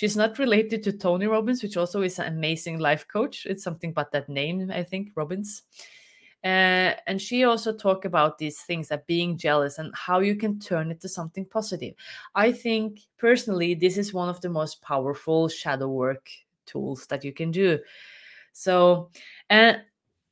She's 0.00 0.16
not 0.16 0.38
related 0.38 0.82
to 0.84 0.92
Tony 0.92 1.26
Robbins, 1.26 1.62
which 1.62 1.76
also 1.76 2.02
is 2.02 2.18
an 2.18 2.26
amazing 2.26 2.78
life 2.78 3.06
coach. 3.06 3.46
It's 3.46 3.62
something 3.62 3.92
but 3.92 4.12
that 4.12 4.28
name, 4.28 4.70
I 4.72 4.82
think, 4.82 5.10
Robbins. 5.14 5.62
Uh, 6.42 6.96
and 7.06 7.20
she 7.20 7.44
also 7.44 7.70
talked 7.70 8.06
about 8.06 8.38
these 8.38 8.62
things 8.62 8.88
that 8.88 9.06
being 9.06 9.36
jealous 9.36 9.76
and 9.76 9.94
how 9.94 10.20
you 10.20 10.36
can 10.36 10.58
turn 10.58 10.90
it 10.90 11.00
to 11.00 11.08
something 11.08 11.44
positive. 11.44 11.94
I 12.34 12.50
think 12.50 13.00
personally, 13.18 13.74
this 13.74 13.98
is 13.98 14.14
one 14.14 14.30
of 14.30 14.40
the 14.40 14.48
most 14.48 14.80
powerful 14.80 15.48
shadow 15.48 15.88
work 15.88 16.30
tools 16.64 17.06
that 17.08 17.22
you 17.22 17.32
can 17.32 17.50
do. 17.50 17.78
So, 18.52 19.10
and 19.50 19.82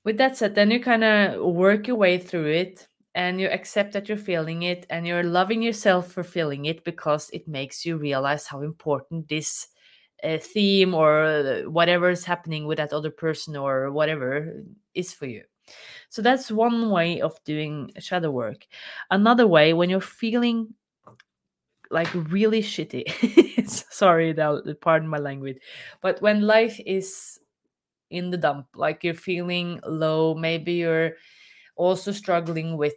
with 0.05 0.17
that 0.17 0.39
said, 0.39 0.55
then 0.55 0.71
you 0.71 0.81
kind 0.81 1.05
of 1.05 1.43
work 1.43 1.87
your 1.89 1.97
way 1.97 2.17
through 2.17 2.47
it 2.47 2.89
and 3.19 3.41
you 3.41 3.49
accept 3.49 3.95
that 3.95 4.09
you're 4.09 4.17
feeling 4.17 4.63
it 4.63 4.87
and 4.91 5.05
you're 5.05 5.25
loving 5.25 5.61
yourself 5.61 6.13
for 6.13 6.23
feeling 6.23 6.67
it 6.67 6.85
because 6.85 7.29
it 7.33 7.49
makes 7.49 7.85
you 7.85 7.97
realize 7.97 8.47
how 8.47 8.63
important 8.63 9.29
this 9.29 9.67
uh, 10.23 10.39
theme 10.39 10.95
or 10.95 11.65
whatever 11.67 12.11
is 12.11 12.25
happening 12.25 12.65
with 12.65 12.79
that 12.79 12.93
other 12.93 13.11
person 13.11 13.57
or 13.57 13.91
whatever 13.91 14.63
is 14.95 15.13
for 15.13 15.27
you. 15.27 15.43
So 16.11 16.23
that's 16.23 16.49
one 16.49 16.91
way 16.91 17.21
of 17.21 17.43
doing 17.43 17.91
shadow 17.99 18.31
work. 18.31 18.65
Another 19.11 19.49
way, 19.49 19.73
when 19.73 19.91
you're 19.91 20.01
feeling 20.01 20.75
like 21.91 22.09
really 22.15 22.63
shitty, 22.63 23.67
sorry, 23.91 24.33
pardon 24.81 25.09
my 25.09 25.19
language, 25.19 25.59
but 26.03 26.23
when 26.23 26.43
life 26.43 26.81
is 26.87 27.41
in 28.11 28.31
the 28.31 28.37
dump, 28.39 28.69
like 28.77 29.03
you're 29.03 29.13
feeling 29.13 29.81
low, 29.85 30.37
maybe 30.37 30.75
you're 30.75 31.15
also 31.79 32.13
struggling 32.13 32.77
with 32.77 32.95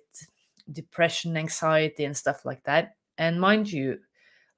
depression, 0.72 1.38
anxiety, 1.38 2.04
and 2.04 2.18
stuff 2.18 2.46
like 2.46 2.64
that. 2.64 2.96
And 3.18 3.40
mind 3.40 3.72
you, 3.72 4.00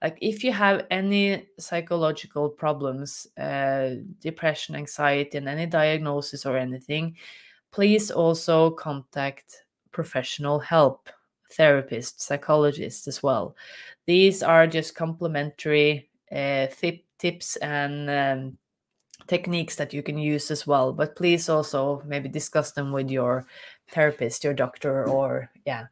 like 0.01 0.18
if 0.22 0.44
you 0.44 0.51
have 0.51 0.86
any 0.92 1.48
psychological 1.60 2.50
problems, 2.50 3.27
uh, 3.38 3.92
depression, 4.20 4.75
anxiety, 4.75 5.38
and 5.38 5.48
any 5.48 5.65
diagnosis 5.65 6.46
or 6.46 6.58
anything, 6.58 7.15
please 7.72 8.12
also 8.12 8.72
contact 8.72 9.63
professional 9.92 10.60
help, 10.60 11.10
therapists, 11.58 12.22
psychologists 12.22 13.08
as 13.08 13.24
well. 13.24 13.56
These 14.06 14.44
are 14.44 14.68
just 14.68 14.96
complementary 14.96 16.10
uh, 16.32 16.68
tips 17.20 17.56
and 17.58 18.10
um, 18.10 18.58
techniques 19.27 19.75
that 19.77 19.94
you 19.94 20.03
can 20.03 20.18
use 20.18 20.51
as 20.51 20.68
well. 20.68 20.92
But 20.92 21.15
please 21.15 21.48
also 21.48 22.03
maybe 22.06 22.27
discuss 22.27 22.74
them 22.74 22.92
with 22.92 23.10
your 23.10 23.46
therapist, 23.93 24.43
your 24.43 24.53
doctor, 24.53 25.05
or 25.05 25.50
yeah. 25.65 25.88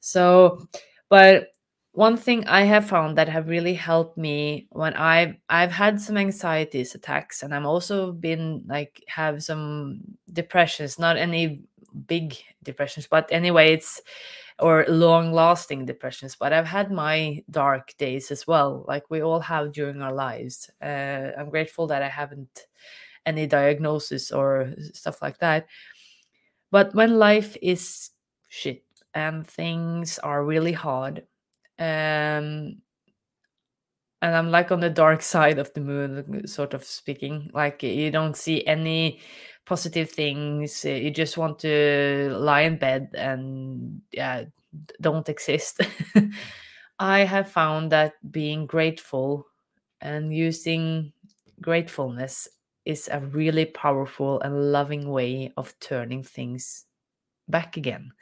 So, 0.00 0.66
but 1.08 1.48
one 1.92 2.16
thing 2.16 2.46
I 2.48 2.62
have 2.62 2.88
found 2.88 3.16
that 3.18 3.28
have 3.28 3.48
really 3.48 3.74
helped 3.74 4.18
me 4.18 4.66
when 4.70 4.94
I've 4.94 5.36
I've 5.48 5.72
had 5.72 6.00
some 6.00 6.16
anxieties 6.16 6.94
attacks 6.94 7.42
and 7.42 7.54
I'm 7.54 7.66
also 7.66 8.12
been 8.12 8.64
like 8.66 9.04
have 9.06 9.42
some 9.44 10.00
depressions, 10.32 10.98
not 10.98 11.16
any 11.16 11.62
big 12.06 12.36
depressions, 12.62 13.06
but 13.06 13.28
anyway, 13.30 13.74
it's 13.74 14.02
or 14.60 14.84
long 14.88 15.32
lasting 15.32 15.84
depressions 15.84 16.36
but 16.36 16.52
i've 16.52 16.66
had 16.66 16.92
my 16.92 17.42
dark 17.50 17.92
days 17.98 18.30
as 18.30 18.46
well 18.46 18.84
like 18.86 19.02
we 19.10 19.20
all 19.20 19.40
have 19.40 19.72
during 19.72 20.00
our 20.00 20.12
lives 20.14 20.70
uh, 20.80 21.30
i'm 21.36 21.50
grateful 21.50 21.88
that 21.88 22.02
i 22.02 22.08
haven't 22.08 22.66
any 23.26 23.46
diagnosis 23.46 24.30
or 24.30 24.72
stuff 24.92 25.20
like 25.22 25.38
that 25.38 25.66
but 26.74 26.94
when 26.94 27.18
life 27.20 27.56
is 27.62 28.10
shit 28.48 28.82
and 29.14 29.46
things 29.46 30.18
are 30.18 30.44
really 30.44 30.72
hard 30.72 31.20
um 31.78 32.82
and 34.22 34.34
i'm 34.34 34.50
like 34.50 34.72
on 34.72 34.80
the 34.80 34.90
dark 34.90 35.22
side 35.22 35.58
of 35.58 35.72
the 35.74 35.80
moon 35.80 36.46
sort 36.46 36.74
of 36.74 36.82
speaking 36.82 37.50
like 37.54 37.82
you 37.84 38.10
don't 38.10 38.36
see 38.36 38.66
any 38.66 39.20
positive 39.66 40.10
things 40.10 40.84
you 40.84 41.10
just 41.10 41.38
want 41.38 41.58
to 41.60 42.34
lie 42.36 42.62
in 42.62 42.76
bed 42.76 43.08
and 43.14 44.02
yeah 44.12 44.44
don't 45.00 45.28
exist. 45.28 45.80
I 46.98 47.20
have 47.20 47.50
found 47.50 47.92
that 47.92 48.14
being 48.30 48.66
grateful 48.66 49.46
and 50.00 50.34
using 50.34 51.12
gratefulness 51.60 52.48
is 52.84 53.08
a 53.12 53.20
really 53.20 53.64
powerful 53.64 54.40
and 54.40 54.72
loving 54.72 55.10
way 55.10 55.52
of 55.56 55.78
turning 55.80 56.22
things 56.22 56.84
back 57.48 57.76
again. 57.76 58.12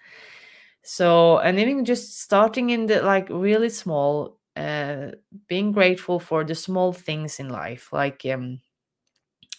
So 0.83 1.39
and 1.39 1.59
even 1.59 1.85
just 1.85 2.21
starting 2.21 2.71
in 2.71 2.87
the 2.87 3.03
like 3.03 3.29
really 3.31 3.71
small 3.71 4.39
uh 4.57 5.13
being 5.49 5.73
grateful 5.73 6.19
for 6.19 6.45
the 6.45 6.55
small 6.55 6.93
things 6.93 7.41
in 7.41 7.49
life 7.49 7.91
like 7.91 8.27
um 8.27 8.61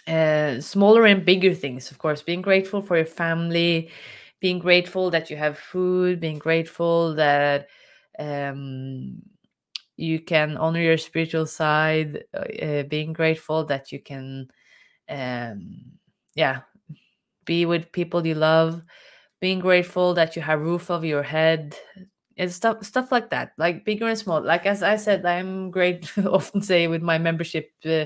uh, 0.07 0.59
smaller 0.59 1.05
and 1.05 1.25
bigger 1.25 1.53
things, 1.53 1.91
of 1.91 1.97
course, 1.97 2.21
being 2.21 2.41
grateful 2.41 2.81
for 2.81 2.97
your 2.97 3.05
family, 3.05 3.89
being 4.39 4.59
grateful 4.59 5.09
that 5.11 5.29
you 5.29 5.37
have 5.37 5.57
food, 5.57 6.19
being 6.19 6.39
grateful 6.39 7.15
that 7.15 7.67
um, 8.19 9.21
you 9.95 10.19
can 10.19 10.57
honor 10.57 10.81
your 10.81 10.97
spiritual 10.97 11.45
side, 11.45 12.23
uh, 12.33 12.83
being 12.83 13.13
grateful 13.13 13.63
that 13.65 13.91
you 13.91 13.99
can, 14.01 14.47
um, 15.09 15.83
yeah, 16.35 16.61
be 17.45 17.65
with 17.65 17.91
people 17.91 18.25
you 18.25 18.35
love, 18.35 18.81
being 19.41 19.59
grateful 19.59 20.13
that 20.15 20.35
you 20.35 20.41
have 20.41 20.61
roof 20.61 20.89
over 20.91 21.05
your 21.05 21.23
head, 21.23 21.75
and 22.37 22.51
stuff 22.51 22.83
stuff 22.83 23.11
like 23.11 23.29
that 23.29 23.53
like 23.57 23.85
bigger 23.85 24.07
and 24.07 24.17
small 24.17 24.41
like 24.41 24.65
as 24.65 24.81
i 24.81 24.95
said 24.95 25.25
i'm 25.25 25.69
great 25.69 26.11
often 26.25 26.61
say 26.61 26.87
with 26.87 27.01
my 27.01 27.17
membership 27.17 27.71
uh, 27.85 28.05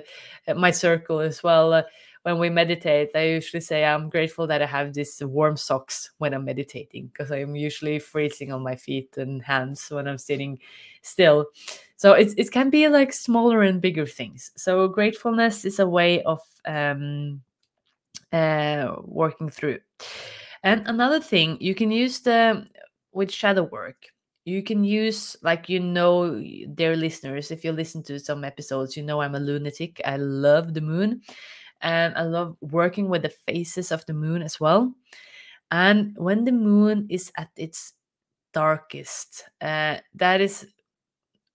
my 0.56 0.72
circle 0.72 1.20
as 1.20 1.42
well 1.44 1.74
uh, 1.74 1.84
when 2.24 2.38
we 2.38 2.50
meditate 2.50 3.10
i 3.16 3.24
usually 3.24 3.62
say 3.62 3.86
i'm 3.86 4.10
grateful 4.10 4.46
that 4.46 4.62
i 4.62 4.66
have 4.66 4.94
these 4.94 5.22
warm 5.24 5.56
socks 5.56 6.12
when 6.18 6.34
i'm 6.34 6.44
meditating 6.44 7.08
because 7.08 7.32
i'm 7.32 7.56
usually 7.56 8.00
freezing 8.00 8.52
on 8.52 8.62
my 8.62 8.76
feet 8.76 9.16
and 9.18 9.42
hands 9.42 9.88
when 9.90 10.08
i'm 10.08 10.18
sitting 10.18 10.60
still 11.02 11.46
so 11.98 12.14
it's, 12.14 12.34
it 12.38 12.52
can 12.52 12.70
be 12.70 12.88
like 12.88 13.12
smaller 13.12 13.62
and 13.64 13.82
bigger 13.82 14.06
things. 14.06 14.52
So 14.56 14.88
gratefulness 14.88 15.66
is 15.66 15.80
a 15.80 15.88
way 15.88 16.24
of 16.24 16.40
um, 16.66 17.42
uh, 18.32 18.96
working 19.04 19.50
through. 19.50 19.80
And 20.64 20.88
another 20.88 21.20
thing 21.20 21.58
you 21.60 21.76
can 21.76 21.92
use 21.92 22.20
the 22.22 22.68
with 23.14 23.32
shadow 23.32 23.64
work 23.64 24.06
you 24.48 24.64
can 24.64 24.82
use 24.86 25.36
like 25.44 25.68
you 25.68 25.78
know 25.80 26.42
dear 26.74 26.96
listeners 26.96 27.52
if 27.52 27.66
you 27.66 27.72
listen 27.74 28.02
to 28.02 28.18
some 28.18 28.46
episodes 28.46 28.96
you 28.96 29.04
know 29.04 29.20
i'm 29.22 29.36
a 29.36 29.40
lunatic. 29.40 30.00
I 30.06 30.16
love 30.16 30.74
the 30.74 30.82
moon 30.82 31.22
and 31.82 32.16
i 32.16 32.22
love 32.22 32.56
working 32.62 33.10
with 33.10 33.24
the 33.24 33.34
phases 33.46 33.92
of 33.92 34.06
the 34.06 34.14
moon 34.14 34.42
as 34.42 34.60
well. 34.60 34.94
And 35.70 36.16
when 36.18 36.46
the 36.46 36.54
moon 36.54 37.08
is 37.10 37.30
at 37.38 37.50
its 37.58 37.94
darkest 38.54 39.44
uh, 39.60 39.98
that 40.16 40.40
is 40.40 40.66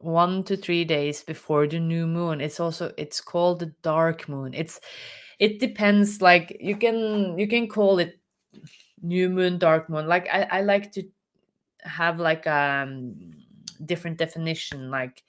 one 0.02 0.44
to 0.44 0.56
three 0.56 0.84
days 0.84 1.22
before 1.22 1.66
the 1.66 1.78
new 1.80 2.06
moon. 2.06 2.40
It's 2.40 2.60
also 2.60 2.92
it's 2.98 3.20
called 3.20 3.60
the 3.60 3.72
dark 3.82 4.28
moon. 4.28 4.54
It's 4.54 4.80
it 5.38 5.60
depends 5.60 6.20
like 6.20 6.56
you 6.60 6.76
can 6.76 7.38
you 7.38 7.48
can 7.48 7.68
call 7.68 7.98
it 7.98 8.18
new 9.02 9.28
moon 9.30 9.58
dark 9.58 9.88
moon. 9.88 10.06
Like 10.06 10.28
i, 10.32 10.42
I 10.50 10.60
like 10.62 10.92
to 10.92 11.04
have 11.84 12.20
like 12.20 12.46
a 12.46 12.84
um, 12.86 13.14
different 13.84 14.18
definition 14.18 14.90
like 14.90 15.24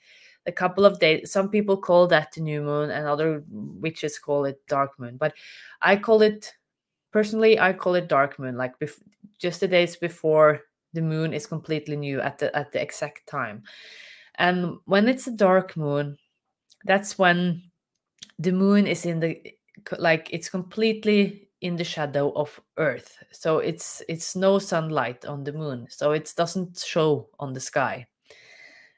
a 0.46 0.52
couple 0.52 0.84
of 0.84 1.00
days 1.00 1.32
some 1.32 1.48
people 1.48 1.76
call 1.76 2.06
that 2.06 2.30
the 2.32 2.40
new 2.40 2.62
moon 2.62 2.90
and 2.90 3.06
other 3.06 3.42
witches 3.50 4.18
call 4.18 4.44
it 4.44 4.60
dark 4.68 4.98
moon. 4.98 5.16
But 5.16 5.34
i 5.82 5.96
call 5.96 6.22
it 6.22 6.52
personally 7.12 7.58
i 7.58 7.72
call 7.72 7.94
it 7.94 8.08
dark 8.08 8.38
moon 8.38 8.56
like 8.56 8.74
just 9.38 9.60
the 9.60 9.68
days 9.68 9.96
before 9.96 10.60
the 10.92 11.02
moon 11.02 11.32
is 11.32 11.46
completely 11.46 11.96
new 11.96 12.20
at 12.20 12.38
the 12.38 12.54
at 12.56 12.72
the 12.72 12.80
exact 12.80 13.26
time 13.26 13.62
and 14.36 14.76
when 14.84 15.08
it's 15.08 15.26
a 15.26 15.36
dark 15.36 15.76
moon 15.76 16.16
that's 16.84 17.18
when 17.18 17.62
the 18.38 18.52
moon 18.52 18.86
is 18.86 19.06
in 19.06 19.20
the 19.20 19.40
like 19.98 20.28
it's 20.32 20.48
completely 20.48 21.48
in 21.60 21.76
the 21.76 21.84
shadow 21.84 22.30
of 22.32 22.60
earth. 22.76 23.16
So 23.32 23.58
it's 23.58 24.02
it's 24.06 24.36
no 24.36 24.58
sunlight 24.58 25.24
on 25.24 25.44
the 25.44 25.52
moon. 25.52 25.86
So 25.88 26.12
it 26.12 26.32
doesn't 26.36 26.78
show 26.78 27.30
on 27.40 27.54
the 27.54 27.60
sky. 27.60 28.06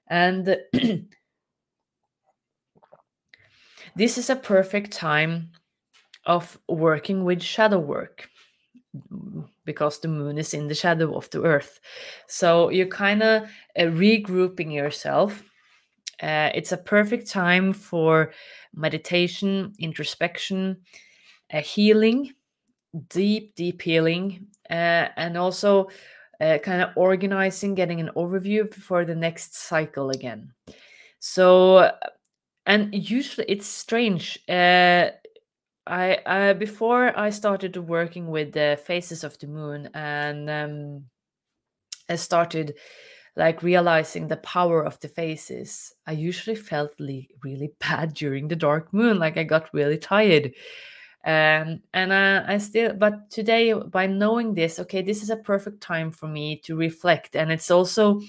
And 0.08 0.56
this 3.94 4.18
is 4.18 4.30
a 4.30 4.36
perfect 4.36 4.92
time 4.92 5.52
of 6.24 6.58
working 6.68 7.24
with 7.24 7.40
shadow 7.42 7.78
work 7.78 8.28
because 9.64 9.98
the 10.00 10.08
moon 10.08 10.38
is 10.38 10.54
in 10.54 10.66
the 10.66 10.74
shadow 10.74 11.16
of 11.16 11.28
the 11.30 11.42
earth 11.42 11.80
so 12.26 12.70
you're 12.70 12.86
kind 12.86 13.22
of 13.22 13.42
uh, 13.78 13.82
regrouping 13.82 14.72
yourself 14.72 15.42
uh, 16.22 16.50
it's 16.54 16.72
a 16.72 16.76
perfect 16.78 17.28
time 17.28 17.72
for 17.72 18.32
meditation 18.74 19.72
introspection 19.78 20.76
uh, 21.52 21.60
healing 21.60 22.32
deep, 23.08 23.54
deep 23.54 23.82
healing, 23.82 24.46
uh, 24.70 25.08
and 25.16 25.36
also 25.36 25.88
uh, 26.40 26.58
kind 26.62 26.82
of 26.82 26.90
organizing, 26.96 27.74
getting 27.74 28.00
an 28.00 28.10
overview 28.16 28.72
for 28.72 29.04
the 29.04 29.14
next 29.14 29.56
cycle 29.56 30.10
again. 30.10 30.52
So, 31.18 31.92
and 32.66 32.94
usually 32.94 33.46
it's 33.48 33.66
strange. 33.66 34.38
Uh, 35.86 35.90
I, 35.90 36.18
I 36.26 36.52
before 36.52 37.18
I 37.18 37.30
started 37.30 37.76
working 37.76 38.28
with 38.28 38.52
the 38.52 38.78
phases 38.84 39.24
of 39.24 39.38
the 39.38 39.46
moon, 39.46 39.90
and 39.94 40.50
um, 40.50 41.04
I 42.08 42.16
started 42.16 42.74
like 43.36 43.62
realizing 43.62 44.28
the 44.28 44.38
power 44.38 44.82
of 44.84 44.98
the 45.00 45.08
phases. 45.08 45.92
I 46.06 46.12
usually 46.12 46.56
felt 46.56 46.92
really, 46.98 47.28
really 47.42 47.72
bad 47.80 48.14
during 48.14 48.48
the 48.48 48.56
dark 48.56 48.92
moon, 48.92 49.18
like 49.18 49.36
I 49.36 49.44
got 49.44 49.72
really 49.74 49.98
tired 49.98 50.52
um, 51.26 51.80
and 51.92 52.12
uh, 52.12 52.44
I 52.46 52.58
still, 52.58 52.94
but 52.94 53.30
today, 53.30 53.72
by 53.72 54.06
knowing 54.06 54.54
this, 54.54 54.78
okay, 54.78 55.02
this 55.02 55.24
is 55.24 55.30
a 55.30 55.36
perfect 55.36 55.80
time 55.80 56.12
for 56.12 56.28
me 56.28 56.60
to 56.64 56.76
reflect. 56.76 57.34
And 57.34 57.50
it's 57.50 57.68
also, 57.68 58.20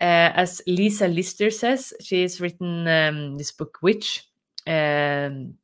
uh, 0.00 0.30
as 0.38 0.62
Lisa 0.68 1.08
Lister 1.08 1.50
says, 1.50 1.92
she 2.00 2.22
has 2.22 2.40
written 2.40 2.86
um, 2.86 3.36
this 3.36 3.50
book, 3.50 3.78
Witch. 3.82 4.28
Um, 4.64 5.54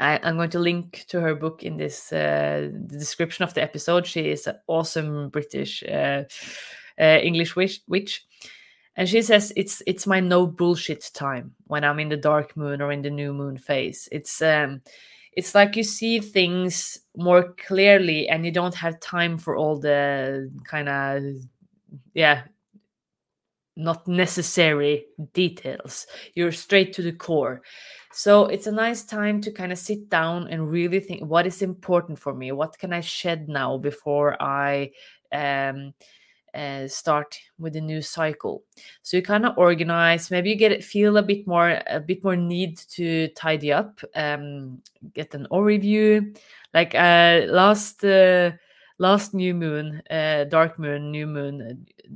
I, 0.00 0.16
am 0.28 0.36
going 0.36 0.50
to 0.50 0.58
link 0.58 1.04
to 1.08 1.20
her 1.20 1.34
book 1.34 1.62
in 1.62 1.76
this 1.76 2.12
uh, 2.12 2.70
description 2.86 3.44
of 3.44 3.52
the 3.52 3.62
episode. 3.62 4.06
She 4.06 4.30
is 4.30 4.46
an 4.46 4.56
awesome 4.66 5.28
British 5.28 5.82
uh, 5.82 6.24
uh, 6.98 7.18
English 7.22 7.54
witch, 7.54 7.80
witch, 7.86 8.26
and 8.96 9.08
she 9.08 9.20
says 9.20 9.52
it's 9.56 9.82
it's 9.86 10.06
my 10.06 10.20
no 10.20 10.46
bullshit 10.46 11.10
time 11.12 11.54
when 11.66 11.84
I'm 11.84 12.00
in 12.00 12.08
the 12.08 12.16
dark 12.16 12.56
moon 12.56 12.80
or 12.80 12.90
in 12.90 13.02
the 13.02 13.10
new 13.10 13.34
moon 13.34 13.58
phase. 13.58 14.08
It's 14.10 14.40
um, 14.40 14.80
it's 15.32 15.54
like 15.54 15.76
you 15.76 15.84
see 15.84 16.18
things 16.18 16.98
more 17.16 17.52
clearly 17.52 18.28
and 18.28 18.44
you 18.44 18.52
don't 18.52 18.74
have 18.74 19.00
time 19.00 19.38
for 19.38 19.54
all 19.54 19.78
the 19.78 20.50
kind 20.64 20.88
of 20.88 21.22
yeah 22.14 22.42
not 23.80 24.06
necessary 24.06 25.06
details. 25.32 26.06
You're 26.34 26.52
straight 26.52 26.92
to 26.94 27.02
the 27.02 27.12
core. 27.12 27.62
So 28.12 28.46
it's 28.46 28.66
a 28.66 28.72
nice 28.72 29.04
time 29.04 29.40
to 29.42 29.52
kind 29.52 29.72
of 29.72 29.78
sit 29.78 30.08
down 30.08 30.48
and 30.48 30.70
really 30.70 31.00
think 31.00 31.22
what 31.22 31.46
is 31.46 31.62
important 31.62 32.18
for 32.18 32.34
me? 32.34 32.50
What 32.52 32.78
can 32.78 32.92
i 32.92 33.00
shed 33.00 33.48
now 33.48 33.78
before 33.78 34.36
i 34.42 34.90
um 35.32 35.94
uh, 36.52 36.88
start 36.88 37.38
with 37.60 37.76
a 37.76 37.80
new 37.80 38.02
cycle? 38.02 38.64
So 39.02 39.16
you 39.16 39.22
kind 39.22 39.46
of 39.46 39.56
organize 39.56 40.30
maybe 40.30 40.50
you 40.50 40.56
get 40.56 40.82
feel 40.82 41.16
a 41.16 41.22
bit 41.22 41.46
more 41.46 41.80
a 41.86 42.00
bit 42.00 42.24
more 42.24 42.36
need 42.36 42.78
to 42.96 43.28
tidy 43.28 43.72
up 43.72 44.00
um 44.16 44.82
get 45.14 45.34
an 45.34 45.46
overview. 45.52 46.36
Like 46.74 46.94
uh 46.96 47.42
last 47.46 48.04
uh, 48.04 48.50
last 48.98 49.34
new 49.34 49.54
moon 49.54 50.02
uh 50.10 50.44
dark 50.44 50.78
moon 50.80 51.12
new 51.12 51.28
moon 51.28 51.62
uh, 51.62 52.10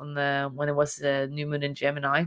on 0.00 0.14
the 0.14 0.50
when 0.54 0.68
it 0.68 0.74
was 0.74 0.96
the 0.96 1.28
new 1.30 1.46
moon 1.46 1.62
in 1.62 1.74
gemini 1.74 2.24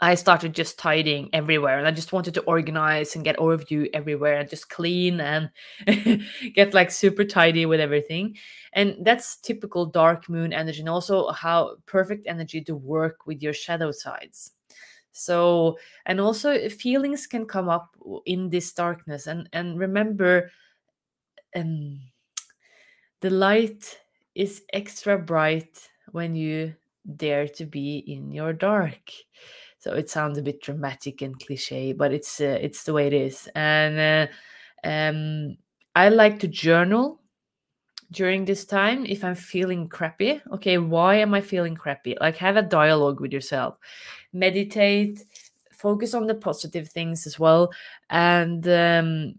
I 0.00 0.16
started 0.16 0.54
just 0.54 0.78
tidying 0.78 1.30
everywhere 1.32 1.78
and 1.78 1.86
I 1.86 1.90
just 1.90 2.12
wanted 2.12 2.34
to 2.34 2.42
organize 2.42 3.14
and 3.14 3.24
get 3.24 3.38
overview 3.38 3.88
everywhere 3.94 4.38
and 4.38 4.50
just 4.50 4.68
clean 4.68 5.20
and 5.20 5.50
get 6.54 6.74
like 6.74 6.90
super 6.90 7.24
tidy 7.24 7.64
with 7.64 7.80
everything. 7.80 8.36
And 8.72 8.96
that's 9.00 9.36
typical 9.36 9.86
dark 9.86 10.28
moon 10.28 10.52
energy 10.52 10.80
and 10.80 10.88
also 10.88 11.30
how 11.30 11.76
perfect 11.86 12.26
energy 12.26 12.60
to 12.64 12.74
work 12.74 13.26
with 13.26 13.40
your 13.40 13.54
shadow 13.54 13.92
sides. 13.92 14.52
So, 15.12 15.78
and 16.04 16.20
also 16.20 16.68
feelings 16.68 17.26
can 17.26 17.46
come 17.46 17.68
up 17.68 17.96
in 18.26 18.50
this 18.50 18.72
darkness 18.72 19.26
and 19.28 19.48
and 19.52 19.78
remember 19.78 20.50
um 21.54 22.00
the 23.20 23.30
light 23.30 24.00
is 24.34 24.62
extra 24.72 25.16
bright 25.16 25.88
when 26.14 26.36
you 26.36 26.72
dare 27.16 27.48
to 27.48 27.66
be 27.66 27.98
in 27.98 28.30
your 28.30 28.52
dark. 28.52 29.10
So 29.78 29.94
it 29.94 30.08
sounds 30.08 30.38
a 30.38 30.42
bit 30.42 30.62
dramatic 30.62 31.22
and 31.22 31.38
cliche 31.38 31.92
but 31.92 32.14
it's 32.14 32.40
uh, 32.40 32.58
it's 32.60 32.84
the 32.84 32.92
way 32.92 33.08
it 33.08 33.12
is. 33.12 33.48
And 33.54 33.98
uh, 33.98 34.88
um, 34.88 35.56
i 35.96 36.08
like 36.08 36.38
to 36.40 36.48
journal 36.48 37.20
during 38.10 38.44
this 38.44 38.64
time 38.64 39.04
if 39.06 39.24
i'm 39.24 39.34
feeling 39.34 39.88
crappy. 39.88 40.40
Okay 40.52 40.78
why 40.78 41.16
am 41.16 41.34
i 41.34 41.40
feeling 41.40 41.74
crappy? 41.74 42.16
Like 42.20 42.36
have 42.36 42.56
a 42.56 42.62
dialogue 42.62 43.20
with 43.20 43.32
yourself. 43.32 43.76
Meditate. 44.32 45.20
Focus 45.72 46.14
on 46.14 46.28
the 46.28 46.34
positive 46.34 46.88
things 46.88 47.26
as 47.26 47.38
well. 47.38 47.72
And 48.08 48.66
um, 48.68 49.34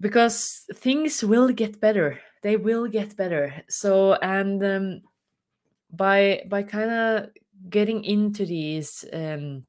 because 0.00 0.66
things 0.74 1.22
will 1.22 1.50
get 1.50 1.80
better. 1.80 2.18
They 2.42 2.56
will 2.56 2.88
get 2.88 3.16
better. 3.16 3.62
So 3.68 4.14
and 4.14 4.62
um, 4.64 5.02
by 5.96 6.44
by 6.48 6.62
kind 6.62 6.90
of 6.90 7.30
getting 7.68 8.04
into 8.04 8.44
these 8.44 9.04
um, 9.12 9.64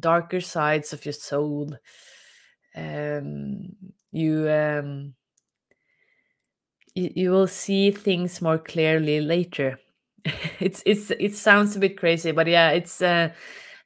darker 0.00 0.40
sides 0.40 0.92
of 0.92 1.04
your 1.04 1.12
soul, 1.12 1.76
um, 2.74 3.76
you 4.12 4.48
um, 4.50 5.14
you, 6.94 7.12
you 7.14 7.30
will 7.30 7.46
see 7.46 7.90
things 7.90 8.40
more 8.40 8.58
clearly 8.58 9.20
later. 9.20 9.78
it's 10.60 10.82
it's 10.86 11.10
it 11.10 11.34
sounds 11.34 11.76
a 11.76 11.80
bit 11.80 11.96
crazy, 11.98 12.32
but 12.32 12.46
yeah, 12.46 12.70
it's 12.70 13.00
uh, 13.02 13.30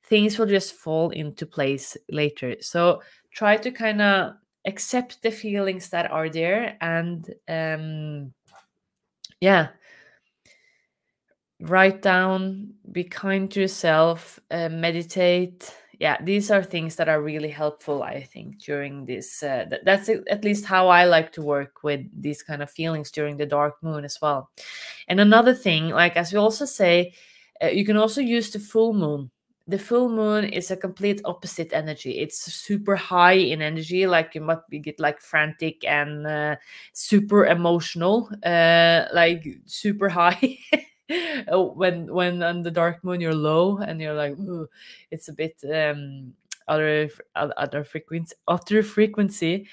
things 0.04 0.38
will 0.38 0.46
just 0.46 0.74
fall 0.74 1.10
into 1.10 1.46
place 1.46 1.96
later. 2.10 2.56
So 2.60 3.02
try 3.32 3.56
to 3.56 3.70
kind 3.70 4.02
of 4.02 4.34
accept 4.66 5.22
the 5.22 5.30
feelings 5.30 5.90
that 5.90 6.10
are 6.10 6.28
there 6.28 6.76
and 6.80 7.28
um 7.48 8.32
yeah 9.40 9.68
write 11.62 12.02
down, 12.02 12.74
be 12.90 13.04
kind 13.04 13.50
to 13.52 13.60
yourself, 13.60 14.40
uh, 14.50 14.68
meditate. 14.68 15.72
Yeah, 15.98 16.16
these 16.20 16.50
are 16.50 16.64
things 16.64 16.96
that 16.96 17.08
are 17.08 17.22
really 17.22 17.48
helpful, 17.50 18.02
I 18.02 18.22
think, 18.24 18.58
during 18.60 19.04
this. 19.04 19.42
Uh, 19.42 19.66
th- 19.70 19.82
that's 19.84 20.08
at 20.08 20.44
least 20.44 20.64
how 20.64 20.88
I 20.88 21.04
like 21.04 21.32
to 21.34 21.42
work 21.42 21.84
with 21.84 22.00
these 22.20 22.42
kind 22.42 22.62
of 22.62 22.70
feelings 22.70 23.12
during 23.12 23.36
the 23.36 23.46
dark 23.46 23.80
moon 23.82 24.04
as 24.04 24.18
well. 24.20 24.50
And 25.06 25.20
another 25.20 25.54
thing, 25.54 25.90
like 25.90 26.16
as 26.16 26.32
we 26.32 26.38
also 26.38 26.64
say, 26.64 27.14
uh, 27.62 27.68
you 27.68 27.84
can 27.84 27.96
also 27.96 28.20
use 28.20 28.50
the 28.50 28.58
full 28.58 28.94
moon. 28.94 29.30
The 29.68 29.78
full 29.78 30.08
moon 30.08 30.44
is 30.44 30.72
a 30.72 30.76
complete 30.76 31.20
opposite 31.24 31.72
energy. 31.72 32.18
It's 32.18 32.52
super 32.52 32.96
high 32.96 33.34
in 33.34 33.62
energy, 33.62 34.08
like 34.08 34.34
you 34.34 34.40
might 34.40 34.66
be 34.68 34.80
get 34.80 34.98
like 34.98 35.20
frantic 35.20 35.84
and 35.84 36.26
uh, 36.26 36.56
super 36.92 37.46
emotional, 37.46 38.28
uh, 38.44 39.04
like 39.14 39.46
super 39.66 40.08
high. 40.20 40.58
Oh, 41.48 41.72
when 41.72 42.12
when 42.12 42.42
on 42.42 42.62
the 42.62 42.70
dark 42.70 43.02
moon 43.04 43.20
you're 43.20 43.34
low 43.34 43.78
and 43.78 44.00
you're 44.00 44.14
like 44.14 44.36
it's 45.10 45.28
a 45.28 45.32
bit 45.32 45.56
um 45.72 46.34
other 46.68 47.10
other 47.34 47.84
frequency 47.84 48.34
other 48.48 48.82
frequency. 48.82 49.68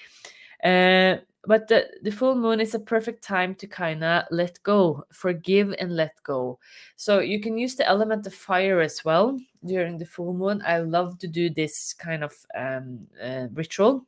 Uh 0.64 1.18
but 1.48 1.70
the, 1.70 1.88
the 2.04 2.12
full 2.12 2.36
moon 2.36 2.60
is 2.60 2.76
a 2.76 2.80
perfect 2.80 3.24
time 3.24 3.56
to 3.56 3.66
kind 3.66 4.04
of 4.04 4.26
let 4.30 4.62
go 4.64 5.06
forgive 5.14 5.74
and 5.80 5.96
let 5.96 6.12
go. 6.22 6.60
So 6.98 7.20
you 7.20 7.40
can 7.40 7.58
use 7.58 7.76
the 7.76 7.88
element 7.88 8.28
of 8.28 8.34
fire 8.34 8.82
as 8.82 9.06
well 9.06 9.40
during 9.66 9.98
the 9.98 10.06
full 10.06 10.34
moon. 10.34 10.62
I 10.68 10.80
love 10.80 11.18
to 11.20 11.28
do 11.28 11.50
this 11.50 11.94
kind 11.94 12.26
of 12.26 12.34
um, 12.58 13.08
uh, 13.24 13.48
ritual. 13.54 14.06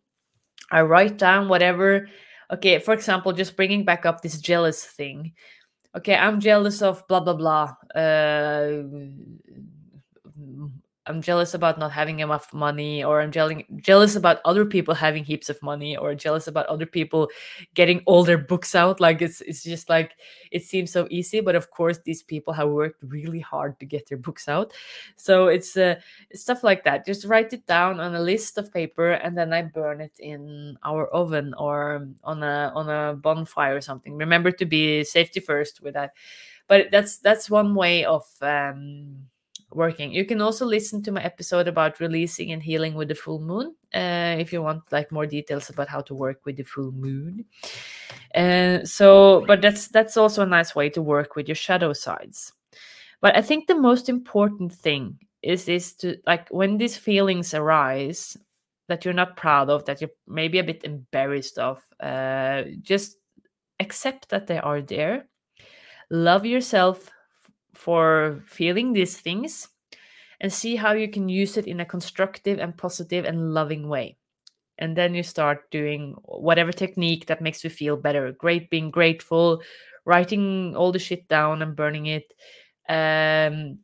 I 0.72 0.82
write 0.82 1.18
down 1.18 1.48
whatever 1.48 2.08
okay 2.52 2.80
for 2.80 2.94
example 2.94 3.32
just 3.32 3.56
bringing 3.56 3.86
back 3.86 4.06
up 4.06 4.22
this 4.22 4.40
jealous 4.40 4.84
thing 4.84 5.34
okay, 5.96 6.16
I'm 6.16 6.40
jealous 6.40 6.82
of 6.82 7.08
blah 7.08 7.20
blah 7.20 7.34
blah. 7.34 7.76
Uh, 7.96 8.84
I'm 11.08 11.22
jealous 11.22 11.56
about 11.56 11.80
not 11.80 11.92
having 11.92 12.20
enough 12.20 12.54
money, 12.54 13.04
or 13.04 13.22
I'm 13.22 13.32
jealous 13.32 13.64
jealous 13.78 14.16
about 14.16 14.40
other 14.46 14.66
people 14.66 14.94
having 14.94 15.24
heaps 15.24 15.50
of 15.50 15.62
money, 15.64 15.98
or 15.98 16.14
jealous 16.14 16.48
about 16.48 16.68
other 16.68 16.86
people 16.86 17.30
getting 17.74 18.02
all 18.06 18.24
their 18.24 18.38
books 18.38 18.76
out. 18.76 19.00
Like 19.00 19.22
it's 19.22 19.42
it's 19.42 19.64
just 19.64 19.90
like 19.90 20.16
it 20.52 20.64
seems 20.64 20.92
so 20.92 21.08
easy, 21.10 21.42
but 21.42 21.56
of 21.56 21.72
course 21.72 21.98
these 22.06 22.22
people 22.22 22.54
have 22.54 22.70
worked 22.70 23.02
really 23.08 23.40
hard 23.40 23.80
to 23.80 23.86
get 23.86 24.08
their 24.10 24.18
books 24.20 24.48
out. 24.48 24.74
So 25.16 25.48
it's 25.48 25.76
uh, 25.76 25.96
stuff 26.34 26.64
like 26.64 26.84
that. 26.84 27.06
Just 27.06 27.26
write 27.26 27.52
it 27.54 27.66
down 27.66 28.00
on 28.00 28.14
a 28.14 28.22
list 28.22 28.60
of 28.60 28.72
paper, 28.72 29.12
and 29.12 29.36
then 29.38 29.54
I 29.54 29.64
burn 29.64 30.02
it 30.02 30.14
in 30.20 30.78
our 30.84 31.08
oven 31.08 31.56
or 31.58 32.08
on 32.24 32.44
a 32.44 32.72
on 32.76 32.90
a 32.90 33.16
bonfire 33.16 33.76
or 33.76 33.82
something. 33.82 34.16
Remember 34.18 34.52
to 34.52 34.66
be 34.66 35.04
safety 35.04 35.40
first 35.40 35.82
with 35.82 35.96
that. 35.96 36.12
But 36.68 36.92
that's 36.92 37.18
that's 37.18 37.50
one 37.50 37.76
way 37.76 38.06
of 38.06 38.24
um, 38.42 39.28
working. 39.74 40.12
You 40.12 40.26
can 40.26 40.42
also 40.42 40.66
listen 40.66 41.02
to 41.04 41.12
my 41.12 41.24
episode 41.24 41.68
about 41.68 42.00
releasing 42.00 42.52
and 42.52 42.62
healing 42.62 42.94
with 42.96 43.08
the 43.08 43.16
full 43.16 43.40
moon 43.40 43.76
uh, 43.94 44.36
if 44.40 44.52
you 44.54 44.62
want 44.62 44.84
like 44.92 45.12
more 45.12 45.26
details 45.26 45.70
about 45.70 45.88
how 45.88 46.02
to 46.02 46.16
work 46.16 46.46
with 46.46 46.58
the 46.58 46.64
full 46.64 46.92
moon. 46.92 47.46
Uh, 48.36 48.84
so, 48.86 49.44
but 49.48 49.62
that's 49.62 49.88
that's 49.88 50.18
also 50.18 50.44
a 50.44 50.48
nice 50.48 50.76
way 50.76 50.90
to 50.90 51.02
work 51.02 51.36
with 51.36 51.48
your 51.48 51.56
shadow 51.56 51.94
sides. 51.94 52.54
But 53.22 53.38
I 53.38 53.42
think 53.42 53.68
the 53.68 53.76
most 53.76 54.10
important 54.10 54.74
thing 54.74 55.20
is 55.42 55.68
is 55.68 55.94
to 55.96 56.18
like 56.26 56.50
when 56.50 56.78
these 56.78 56.98
feelings 56.98 57.54
arise 57.54 58.38
that 58.88 59.06
you're 59.06 59.14
not 59.14 59.38
proud 59.38 59.70
of, 59.70 59.86
that 59.86 60.02
you're 60.02 60.12
maybe 60.28 60.60
a 60.60 60.64
bit 60.64 60.84
embarrassed 60.84 61.58
of, 61.58 61.82
uh, 62.02 62.64
just 62.82 63.18
accept 63.80 64.30
that 64.30 64.48
they 64.48 64.60
are 64.60 64.82
there. 64.82 65.28
Love 66.10 66.46
yourself 66.46 67.10
for 67.82 68.44
feeling 68.46 68.94
these 68.94 69.18
things 69.18 69.70
and 70.40 70.54
see 70.54 70.76
how 70.76 70.94
you 70.94 71.10
can 71.10 71.28
use 71.28 71.58
it 71.58 71.66
in 71.66 71.80
a 71.80 71.86
constructive 71.86 72.60
and 72.60 72.78
positive 72.78 73.26
and 73.26 73.56
loving 73.56 73.90
way. 73.90 74.18
And 74.78 74.96
then 74.96 75.16
you 75.16 75.24
start 75.24 75.72
doing 75.72 76.14
whatever 76.26 76.72
technique 76.72 77.26
that 77.26 77.42
makes 77.42 77.64
you 77.64 77.72
feel 77.72 77.98
better. 77.98 78.34
Great, 78.34 78.70
being 78.70 78.92
grateful, 78.92 79.64
writing 80.06 80.76
all 80.76 80.92
the 80.92 81.00
shit 81.00 81.28
down 81.28 81.64
and 81.64 81.76
burning 81.76 82.06
it. 82.06 82.32
Um, 82.88 83.80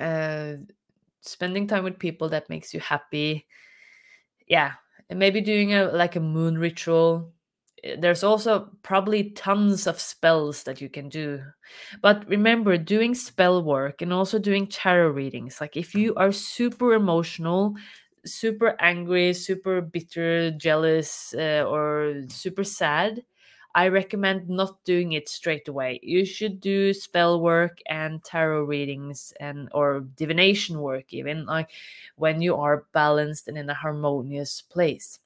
uh, 0.00 0.54
spending 1.20 1.66
time 1.66 1.84
with 1.84 1.98
people 1.98 2.30
that 2.30 2.48
makes 2.48 2.72
you 2.72 2.80
happy. 2.80 3.46
Yeah, 4.48 4.72
and 5.10 5.18
maybe 5.18 5.42
doing 5.42 5.74
a 5.74 5.92
like 5.92 6.16
a 6.16 6.20
moon 6.20 6.56
ritual 6.56 7.33
there's 7.98 8.24
also 8.24 8.70
probably 8.82 9.30
tons 9.30 9.86
of 9.86 10.00
spells 10.00 10.62
that 10.64 10.80
you 10.80 10.88
can 10.88 11.08
do. 11.08 11.42
But 12.00 12.26
remember, 12.28 12.76
doing 12.78 13.14
spell 13.14 13.62
work 13.62 14.00
and 14.02 14.12
also 14.12 14.38
doing 14.38 14.66
tarot 14.68 15.10
readings, 15.10 15.60
like 15.60 15.76
if 15.76 15.94
you 15.94 16.14
are 16.14 16.32
super 16.32 16.94
emotional, 16.94 17.74
super 18.24 18.76
angry, 18.80 19.32
super 19.34 19.80
bitter, 19.80 20.50
jealous, 20.52 21.34
uh, 21.36 21.64
or 21.68 22.22
super 22.28 22.64
sad, 22.64 23.22
I 23.74 23.88
recommend 23.88 24.48
not 24.48 24.82
doing 24.84 25.12
it 25.12 25.28
straight 25.28 25.66
away. 25.68 25.98
You 26.02 26.24
should 26.24 26.60
do 26.60 26.94
spell 26.94 27.40
work 27.40 27.78
and 27.86 28.22
tarot 28.22 28.64
readings 28.64 29.32
and 29.40 29.68
or 29.72 30.00
divination 30.16 30.80
work 30.80 31.12
even 31.12 31.44
like 31.46 31.70
when 32.16 32.40
you 32.40 32.54
are 32.56 32.86
balanced 32.92 33.48
and 33.48 33.58
in 33.58 33.68
a 33.68 33.74
harmonious 33.74 34.62
place. 34.62 35.18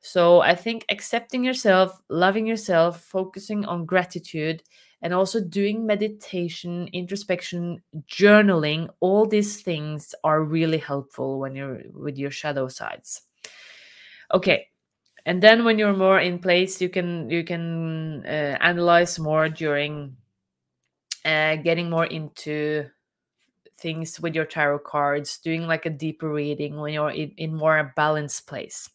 So 0.00 0.40
I 0.40 0.54
think 0.54 0.84
accepting 0.88 1.44
yourself, 1.44 2.00
loving 2.08 2.46
yourself, 2.46 3.02
focusing 3.02 3.64
on 3.64 3.84
gratitude 3.84 4.62
and 5.02 5.14
also 5.14 5.40
doing 5.40 5.86
meditation, 5.86 6.88
introspection, 6.92 7.82
journaling, 8.08 8.88
all 9.00 9.26
these 9.26 9.60
things 9.62 10.14
are 10.24 10.42
really 10.42 10.78
helpful 10.78 11.38
when 11.38 11.54
you're 11.54 11.82
with 11.92 12.18
your 12.18 12.30
shadow 12.30 12.68
sides. 12.68 13.22
Okay. 14.32 14.66
And 15.26 15.42
then 15.42 15.64
when 15.64 15.78
you're 15.78 15.96
more 15.96 16.18
in 16.18 16.38
place, 16.38 16.80
you 16.80 16.88
can 16.88 17.28
you 17.28 17.44
can 17.44 18.24
uh, 18.24 18.56
analyze 18.60 19.18
more 19.18 19.48
during 19.48 20.16
uh, 21.24 21.56
getting 21.56 21.90
more 21.90 22.06
into 22.06 22.88
things 23.76 24.18
with 24.18 24.34
your 24.34 24.46
tarot 24.46 24.80
cards, 24.80 25.38
doing 25.38 25.66
like 25.66 25.86
a 25.86 25.90
deeper 25.90 26.32
reading 26.32 26.76
when 26.76 26.94
you're 26.94 27.10
in, 27.10 27.32
in 27.36 27.54
more 27.54 27.78
a 27.78 27.92
balanced 27.94 28.46
place. 28.46 28.88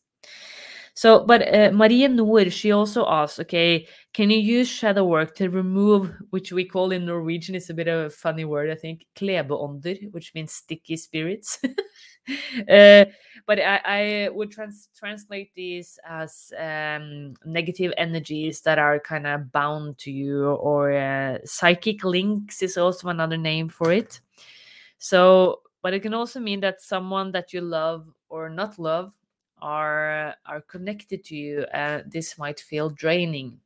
So, 0.96 1.26
but 1.26 1.42
uh, 1.54 1.72
Maria 1.72 2.08
Noor, 2.08 2.52
she 2.52 2.72
also 2.72 3.06
asked, 3.08 3.40
okay, 3.40 3.88
can 4.14 4.30
you 4.30 4.38
use 4.38 4.70
shadow 4.70 5.06
work 5.06 5.34
to 5.36 5.50
remove, 5.50 6.14
which 6.30 6.52
we 6.52 6.66
call 6.66 6.92
in 6.92 7.06
Norwegian, 7.06 7.56
it's 7.56 7.72
a 7.72 7.74
bit 7.74 7.88
of 7.88 8.06
a 8.06 8.10
funny 8.12 8.46
word, 8.46 8.70
I 8.70 8.76
think, 8.76 9.08
klebeånder, 9.16 10.12
which 10.12 10.36
means 10.36 10.54
sticky 10.54 10.98
spirits. 10.98 11.58
uh, 12.70 13.06
but 13.48 13.60
I, 13.60 13.82
I 13.84 14.30
would 14.30 14.52
trans- 14.52 14.90
translate 14.96 15.52
these 15.56 15.98
as 16.08 16.54
um, 16.60 17.34
negative 17.44 17.92
energies 17.98 18.62
that 18.62 18.78
are 18.78 19.00
kind 19.00 19.26
of 19.26 19.52
bound 19.52 19.98
to 20.00 20.12
you, 20.12 20.46
or 20.46 20.94
uh, 20.94 21.40
psychic 21.44 22.04
links 22.04 22.62
is 22.62 22.78
also 22.78 23.10
another 23.10 23.38
name 23.38 23.68
for 23.68 23.92
it. 23.92 24.22
So, 25.00 25.62
but 25.82 25.96
it 25.96 26.02
can 26.02 26.14
also 26.14 26.40
mean 26.40 26.60
that 26.60 26.82
someone 26.82 27.32
that 27.32 27.52
you 27.52 27.62
love 27.62 28.08
or 28.30 28.48
not 28.48 28.78
love 28.78 29.12
are 29.64 30.36
are 30.46 30.62
connected 30.68 31.24
to 31.24 31.36
you 31.36 31.66
and 31.74 32.12
this 32.12 32.38
might 32.38 32.60
feel 32.60 32.90
draining. 32.90 33.60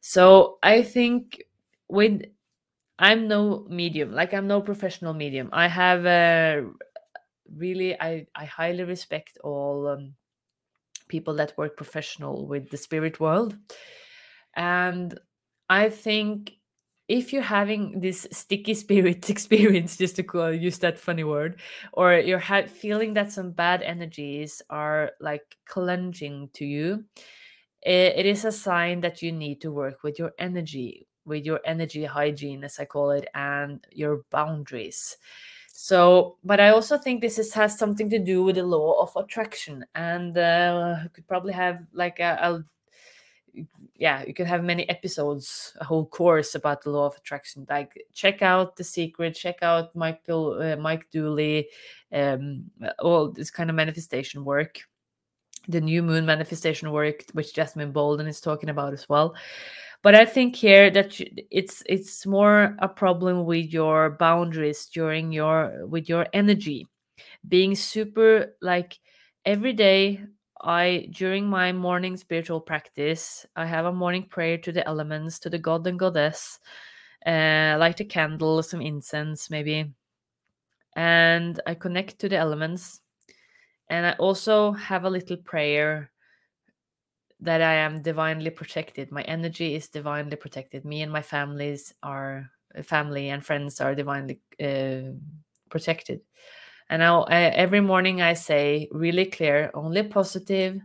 So 0.00 0.58
i 0.62 0.82
think 0.82 1.44
with 1.88 2.22
i'm 2.98 3.28
no 3.28 3.66
medium 3.68 4.12
like 4.12 4.32
i'm 4.32 4.46
no 4.46 4.60
professional 4.62 5.12
medium. 5.12 5.50
I 5.52 5.68
have 5.68 6.06
a 6.06 6.66
really 7.54 8.00
i 8.00 8.26
i 8.34 8.44
highly 8.46 8.84
respect 8.84 9.38
all 9.44 9.86
um, 9.88 10.14
people 11.08 11.34
that 11.34 11.56
work 11.58 11.76
professional 11.76 12.46
with 12.46 12.70
the 12.70 12.76
spirit 12.78 13.20
world. 13.20 13.56
And 14.56 15.18
i 15.68 15.90
think 15.90 16.59
if 17.10 17.32
you're 17.32 17.42
having 17.42 17.98
this 17.98 18.24
sticky 18.30 18.72
spirit 18.72 19.28
experience, 19.34 19.96
just 19.96 20.14
to 20.14 20.22
call, 20.22 20.52
use 20.52 20.78
that 20.78 20.96
funny 20.96 21.24
word, 21.24 21.60
or 21.92 22.14
you're 22.14 22.38
ha- 22.38 22.68
feeling 22.68 23.14
that 23.14 23.32
some 23.32 23.50
bad 23.50 23.82
energies 23.82 24.62
are 24.70 25.10
like 25.20 25.56
clunging 25.68 26.52
to 26.52 26.64
you, 26.64 27.04
it, 27.82 28.14
it 28.16 28.26
is 28.26 28.44
a 28.44 28.52
sign 28.52 29.00
that 29.00 29.22
you 29.22 29.32
need 29.32 29.60
to 29.60 29.72
work 29.72 30.04
with 30.04 30.20
your 30.20 30.30
energy, 30.38 31.08
with 31.24 31.44
your 31.44 31.58
energy 31.64 32.04
hygiene, 32.04 32.62
as 32.62 32.78
I 32.78 32.84
call 32.84 33.10
it, 33.10 33.26
and 33.34 33.84
your 33.90 34.22
boundaries. 34.30 35.16
So, 35.72 36.36
but 36.44 36.60
I 36.60 36.68
also 36.68 36.96
think 36.96 37.22
this 37.22 37.40
is, 37.40 37.52
has 37.54 37.76
something 37.76 38.08
to 38.10 38.20
do 38.20 38.44
with 38.44 38.54
the 38.54 38.62
law 38.62 39.02
of 39.02 39.16
attraction, 39.16 39.84
and 39.96 40.38
uh, 40.38 40.98
could 41.12 41.26
probably 41.26 41.54
have 41.54 41.80
like 41.92 42.20
a, 42.20 42.38
a 42.40 42.64
yeah 43.96 44.24
you 44.26 44.34
can 44.34 44.46
have 44.46 44.64
many 44.64 44.88
episodes 44.88 45.76
a 45.80 45.84
whole 45.84 46.06
course 46.06 46.54
about 46.54 46.82
the 46.82 46.90
law 46.90 47.06
of 47.06 47.16
attraction. 47.16 47.66
Like 47.68 48.02
check 48.12 48.42
out 48.42 48.76
the 48.76 48.84
secret 48.84 49.34
check 49.34 49.58
out 49.62 49.94
michael 49.94 50.60
uh, 50.60 50.76
mike 50.76 51.10
dooley 51.10 51.68
um 52.12 52.70
all 52.98 53.30
this 53.30 53.50
kind 53.50 53.70
of 53.70 53.76
manifestation 53.76 54.44
work. 54.44 54.80
The 55.68 55.80
new 55.80 56.02
moon 56.02 56.26
manifestation 56.26 56.90
work 56.90 57.24
which 57.32 57.54
jasmine 57.54 57.92
bolden 57.92 58.26
is 58.26 58.40
talking 58.40 58.70
about 58.70 58.92
as 58.92 59.08
well. 59.08 59.34
But 60.02 60.14
i 60.14 60.24
think 60.24 60.56
here 60.56 60.90
that 60.90 61.20
it's 61.50 61.82
it's 61.86 62.26
more 62.26 62.76
a 62.78 62.88
problem 62.88 63.44
with 63.44 63.72
your 63.72 64.10
boundaries 64.10 64.86
during 64.86 65.32
your 65.32 65.86
with 65.86 66.08
your 66.08 66.26
energy. 66.32 66.86
Being 67.46 67.74
super 67.76 68.56
like 68.62 68.98
every 69.44 69.72
day 69.72 70.20
I 70.62 71.08
during 71.10 71.48
my 71.48 71.72
morning 71.72 72.16
spiritual 72.16 72.60
practice, 72.60 73.46
I 73.56 73.66
have 73.66 73.86
a 73.86 73.92
morning 73.92 74.24
prayer 74.24 74.58
to 74.58 74.72
the 74.72 74.86
elements, 74.86 75.38
to 75.40 75.50
the 75.50 75.58
god 75.58 75.86
and 75.86 75.98
goddess, 75.98 76.58
uh, 77.26 77.76
light 77.78 78.00
a 78.00 78.04
candle, 78.04 78.62
some 78.62 78.82
incense 78.82 79.50
maybe, 79.50 79.92
and 80.96 81.60
I 81.66 81.74
connect 81.74 82.18
to 82.20 82.28
the 82.28 82.36
elements. 82.36 83.00
And 83.88 84.06
I 84.06 84.12
also 84.12 84.72
have 84.72 85.04
a 85.04 85.10
little 85.10 85.36
prayer 85.36 86.10
that 87.40 87.62
I 87.62 87.74
am 87.74 88.02
divinely 88.02 88.50
protected. 88.50 89.10
My 89.10 89.22
energy 89.22 89.74
is 89.74 89.88
divinely 89.88 90.36
protected. 90.36 90.84
Me 90.84 91.02
and 91.02 91.10
my 91.10 91.22
families 91.22 91.94
are 92.02 92.50
family 92.82 93.30
and 93.30 93.44
friends 93.44 93.80
are 93.80 93.94
divinely 93.94 94.40
uh, 94.62 95.12
protected. 95.70 96.20
And 96.90 97.00
now 97.00 97.22
every 97.24 97.80
morning 97.80 98.20
I 98.20 98.34
say 98.34 98.88
really 98.90 99.24
clear, 99.24 99.70
only 99.74 100.02
positive 100.02 100.80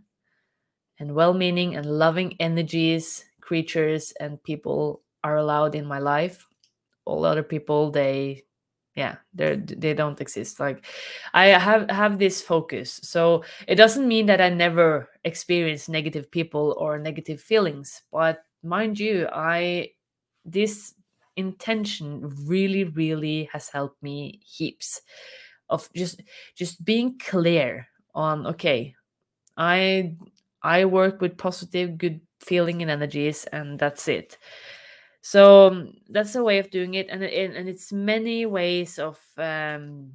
and 1.00 1.16
well 1.16 1.34
meaning 1.34 1.76
and 1.76 1.86
loving 1.86 2.36
energies, 2.40 3.26
creatures, 3.42 4.14
and 4.20 4.42
people 4.44 5.02
are 5.24 5.38
allowed 5.38 5.76
in 5.76 5.86
my 5.86 6.00
life. 6.00 6.48
All 7.06 7.26
other 7.26 7.44
people, 7.44 7.92
they 7.92 8.44
yeah 8.96 9.18
they 9.34 9.56
they 9.58 9.94
don't 9.94 10.22
exist. 10.22 10.60
Like 10.60 10.86
i 11.34 11.48
have 11.48 11.90
have 11.90 12.20
this 12.20 12.42
focus. 12.42 13.00
So 13.04 13.44
it 13.68 13.76
doesn't 13.76 14.08
mean 14.08 14.28
that 14.28 14.40
i 14.42 14.50
never 14.50 15.10
experience 15.26 15.90
negative 15.90 16.30
people 16.32 16.76
or 16.78 17.00
negative 17.00 17.42
feelings 17.42 18.04
but 18.12 18.44
mind 18.64 19.00
you 19.00 19.28
i 19.34 19.90
this 20.46 20.94
intention 21.36 22.32
really 22.46 22.84
really 22.86 23.50
has 23.52 23.70
helped 23.70 24.02
me 24.04 24.40
heaps 24.46 25.02
of 25.70 25.90
just 25.96 26.22
just 26.56 26.84
being 26.86 27.18
clear 27.18 27.88
on 28.14 28.46
okay 28.48 28.96
i 29.58 30.16
i 30.62 30.86
work 30.86 31.22
with 31.22 31.38
positive 31.38 31.98
good 31.98 32.22
feeling 32.46 32.82
and 32.82 32.92
energies 32.92 33.46
and 33.46 33.80
that's 33.80 34.08
it. 34.08 34.38
So 35.22 35.68
um, 35.68 35.94
that's 36.10 36.36
a 36.36 36.44
way 36.44 36.60
of 36.60 36.70
doing 36.70 36.94
it 36.94 37.08
and 37.10 37.24
and 37.24 37.68
it's 37.68 37.92
many 37.92 38.46
ways 38.46 39.00
of 39.00 39.20
um 39.38 40.14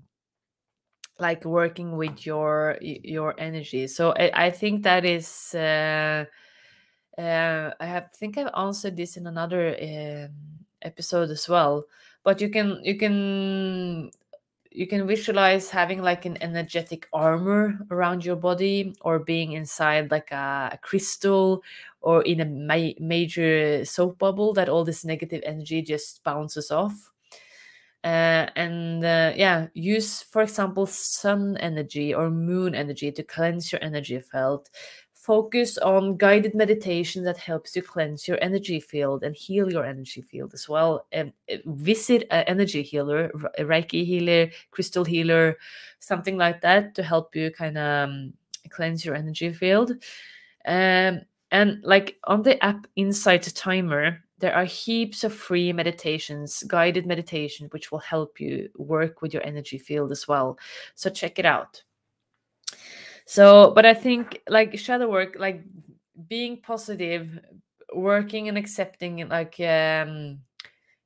like 1.18 1.44
working 1.44 1.96
with 1.96 2.24
your 2.24 2.78
your 2.80 3.34
energy. 3.38 3.88
So 3.88 4.12
i, 4.12 4.46
I 4.46 4.50
think 4.50 4.84
that 4.84 5.04
is 5.04 5.54
uh, 5.54 6.24
uh 7.18 7.70
i 7.80 7.86
have 7.86 8.12
think 8.12 8.38
i've 8.38 8.54
answered 8.56 8.96
this 8.96 9.16
in 9.16 9.26
another 9.26 9.76
um, 9.82 10.30
episode 10.80 11.28
as 11.28 11.48
well 11.48 11.84
but 12.22 12.40
you 12.40 12.48
can 12.48 12.78
you 12.84 12.96
can 12.96 14.10
you 14.72 14.86
can 14.86 15.06
visualize 15.06 15.68
having 15.68 16.00
like 16.00 16.24
an 16.26 16.40
energetic 16.42 17.08
armor 17.12 17.78
around 17.90 18.24
your 18.24 18.36
body 18.36 18.94
or 19.00 19.18
being 19.18 19.52
inside 19.52 20.10
like 20.10 20.30
a, 20.30 20.70
a 20.72 20.78
crystal 20.78 21.62
or 22.00 22.22
in 22.22 22.40
a 22.40 22.44
ma- 22.44 22.94
major 23.00 23.84
soap 23.84 24.18
bubble 24.18 24.52
that 24.54 24.68
all 24.68 24.84
this 24.84 25.04
negative 25.04 25.42
energy 25.44 25.82
just 25.82 26.22
bounces 26.22 26.70
off. 26.70 27.10
Uh, 28.02 28.48
and 28.56 29.04
uh, 29.04 29.30
yeah 29.36 29.66
use 29.74 30.22
for 30.22 30.40
example 30.40 30.86
sun 30.86 31.54
energy 31.58 32.14
or 32.14 32.30
moon 32.30 32.74
energy 32.74 33.12
to 33.12 33.22
cleanse 33.22 33.70
your 33.70 33.84
energy 33.84 34.18
field 34.18 34.70
focus 35.30 35.78
on 35.78 36.16
guided 36.16 36.56
meditation 36.56 37.22
that 37.22 37.38
helps 37.38 37.76
you 37.76 37.82
cleanse 37.82 38.26
your 38.26 38.36
energy 38.42 38.80
field 38.80 39.22
and 39.22 39.36
heal 39.36 39.70
your 39.70 39.84
energy 39.84 40.20
field 40.20 40.52
as 40.54 40.68
well. 40.68 41.06
And 41.12 41.32
uh, 41.48 41.58
visit 41.66 42.26
an 42.32 42.42
energy 42.48 42.82
healer, 42.82 43.30
a 43.56 43.62
Reiki 43.62 44.04
healer, 44.04 44.50
crystal 44.72 45.04
healer, 45.04 45.56
something 46.00 46.36
like 46.36 46.62
that 46.62 46.96
to 46.96 47.04
help 47.04 47.36
you 47.36 47.52
kind 47.52 47.78
of 47.78 48.08
um, 48.08 48.32
cleanse 48.70 49.04
your 49.04 49.14
energy 49.14 49.52
field. 49.52 49.92
Um, 50.66 51.20
and 51.52 51.80
like 51.84 52.18
on 52.24 52.42
the 52.42 52.60
app 52.64 52.88
Insight 52.96 53.54
Timer, 53.54 54.24
there 54.40 54.56
are 54.56 54.64
heaps 54.64 55.22
of 55.22 55.32
free 55.32 55.72
meditations, 55.72 56.64
guided 56.64 57.06
meditation, 57.06 57.68
which 57.70 57.92
will 57.92 58.00
help 58.00 58.40
you 58.40 58.68
work 58.76 59.22
with 59.22 59.32
your 59.32 59.46
energy 59.46 59.78
field 59.78 60.10
as 60.10 60.26
well. 60.26 60.58
So 60.96 61.08
check 61.08 61.38
it 61.38 61.46
out. 61.46 61.84
So, 63.30 63.70
but 63.74 63.86
I 63.86 63.94
think 63.94 64.40
like 64.48 64.76
shadow 64.78 65.08
work, 65.08 65.36
like 65.38 65.62
being 66.28 66.60
positive, 66.60 67.38
working 67.94 68.48
and 68.48 68.58
accepting, 68.58 69.28
like 69.28 69.54
um, 69.60 70.40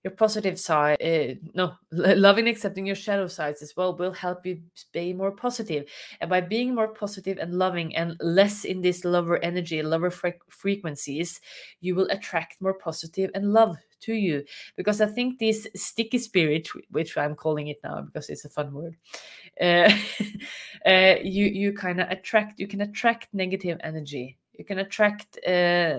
your 0.04 0.12
positive 0.12 0.60
side 0.60 1.00
uh, 1.02 1.34
no 1.54 1.72
loving 1.90 2.46
accepting 2.46 2.86
your 2.86 2.94
shadow 2.94 3.26
sides 3.26 3.62
as 3.62 3.74
well 3.76 3.96
will 3.96 4.12
help 4.12 4.44
you 4.44 4.60
be 4.92 5.12
more 5.14 5.32
positive. 5.32 5.86
and 6.20 6.30
by 6.30 6.40
being 6.40 6.74
more 6.74 6.88
positive 6.88 7.38
and 7.38 7.54
loving 7.54 7.96
and 7.96 8.16
less 8.20 8.64
in 8.64 8.82
this 8.82 9.04
lower 9.04 9.38
energy 9.38 9.82
lower 9.82 10.10
fre- 10.10 10.44
frequencies 10.48 11.40
you 11.80 11.94
will 11.94 12.08
attract 12.10 12.60
more 12.60 12.74
positive 12.74 13.30
and 13.34 13.52
love 13.52 13.76
to 14.00 14.12
you 14.12 14.44
because 14.76 15.00
i 15.00 15.06
think 15.06 15.38
this 15.38 15.66
sticky 15.74 16.18
spirit 16.18 16.68
which 16.90 17.16
i'm 17.16 17.34
calling 17.34 17.68
it 17.68 17.78
now 17.82 18.02
because 18.02 18.28
it's 18.28 18.44
a 18.44 18.48
fun 18.48 18.72
word 18.74 18.96
uh, 19.60 19.90
uh, 20.86 21.14
you 21.22 21.46
you 21.46 21.72
kind 21.72 22.00
of 22.00 22.10
attract 22.10 22.60
you 22.60 22.66
can 22.66 22.82
attract 22.82 23.28
negative 23.32 23.78
energy 23.82 24.36
you 24.58 24.64
can 24.64 24.78
attract 24.78 25.38
uh, 25.46 25.98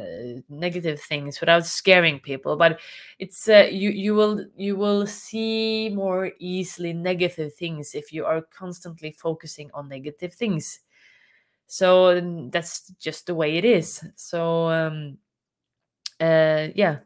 negative 0.50 1.02
things 1.02 1.40
without 1.40 1.66
scaring 1.66 2.20
people 2.20 2.56
but 2.56 2.80
it's 3.20 3.50
uh, 3.50 3.68
you 3.72 3.90
you 3.90 4.16
will 4.16 4.46
you 4.56 4.76
will 4.76 5.06
see 5.06 5.90
more 5.90 6.32
easily 6.40 6.94
negative 6.94 7.54
things 7.54 7.96
if 7.96 8.14
you 8.14 8.26
are 8.26 8.42
constantly 8.42 9.12
focusing 9.12 9.70
on 9.74 9.90
negative 9.90 10.34
things. 10.34 10.80
So 11.68 12.22
that's 12.52 12.90
just 13.00 13.26
the 13.26 13.36
way 13.36 13.58
it 13.58 13.66
is. 13.66 14.04
So 14.16 14.70
um 14.70 15.18
uh 16.22 16.70
yeah 16.76 17.00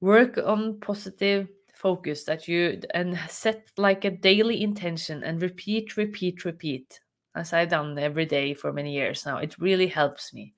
work 0.00 0.38
on 0.38 0.80
positive 0.80 1.48
focus 1.74 2.24
that 2.24 2.48
you 2.48 2.80
and 2.94 3.18
set 3.28 3.68
like 3.76 4.04
a 4.04 4.10
daily 4.10 4.62
intention 4.62 5.22
and 5.22 5.42
repeat 5.42 5.96
repeat 5.96 6.44
repeat 6.44 7.00
as 7.34 7.52
i've 7.52 7.68
done 7.68 7.98
every 7.98 8.26
day 8.26 8.54
for 8.54 8.72
many 8.72 8.92
years 8.92 9.24
now 9.26 9.38
it 9.38 9.58
really 9.58 9.86
helps 9.86 10.32
me 10.32 10.54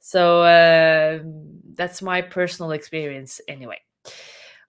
so 0.00 0.42
uh, 0.42 1.20
that's 1.74 2.00
my 2.00 2.22
personal 2.22 2.72
experience 2.72 3.40
anyway. 3.46 3.78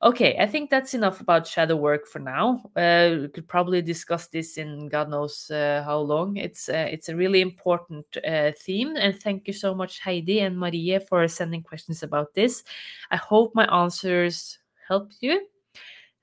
Okay, 0.03 0.35
I 0.39 0.47
think 0.47 0.69
that's 0.69 0.95
enough 0.95 1.21
about 1.21 1.47
shadow 1.47 1.75
work 1.75 2.07
for 2.07 2.17
now. 2.19 2.63
Uh, 2.75 3.17
we 3.21 3.27
could 3.27 3.47
probably 3.47 3.83
discuss 3.83 4.27
this 4.27 4.57
in 4.57 4.89
God 4.89 5.09
knows 5.09 5.49
uh, 5.51 5.83
how 5.85 5.99
long. 5.99 6.37
It's 6.37 6.67
uh, 6.69 6.87
it's 6.91 7.07
a 7.07 7.15
really 7.15 7.39
important 7.39 8.05
uh, 8.27 8.51
theme, 8.59 8.95
and 8.97 9.15
thank 9.15 9.47
you 9.47 9.53
so 9.53 9.75
much, 9.75 9.99
Heidi 9.99 10.39
and 10.39 10.57
Marie, 10.57 10.99
for 11.07 11.27
sending 11.27 11.61
questions 11.61 12.01
about 12.03 12.33
this. 12.33 12.63
I 13.11 13.17
hope 13.17 13.53
my 13.53 13.65
answers 13.65 14.57
helped 14.87 15.17
you. 15.21 15.47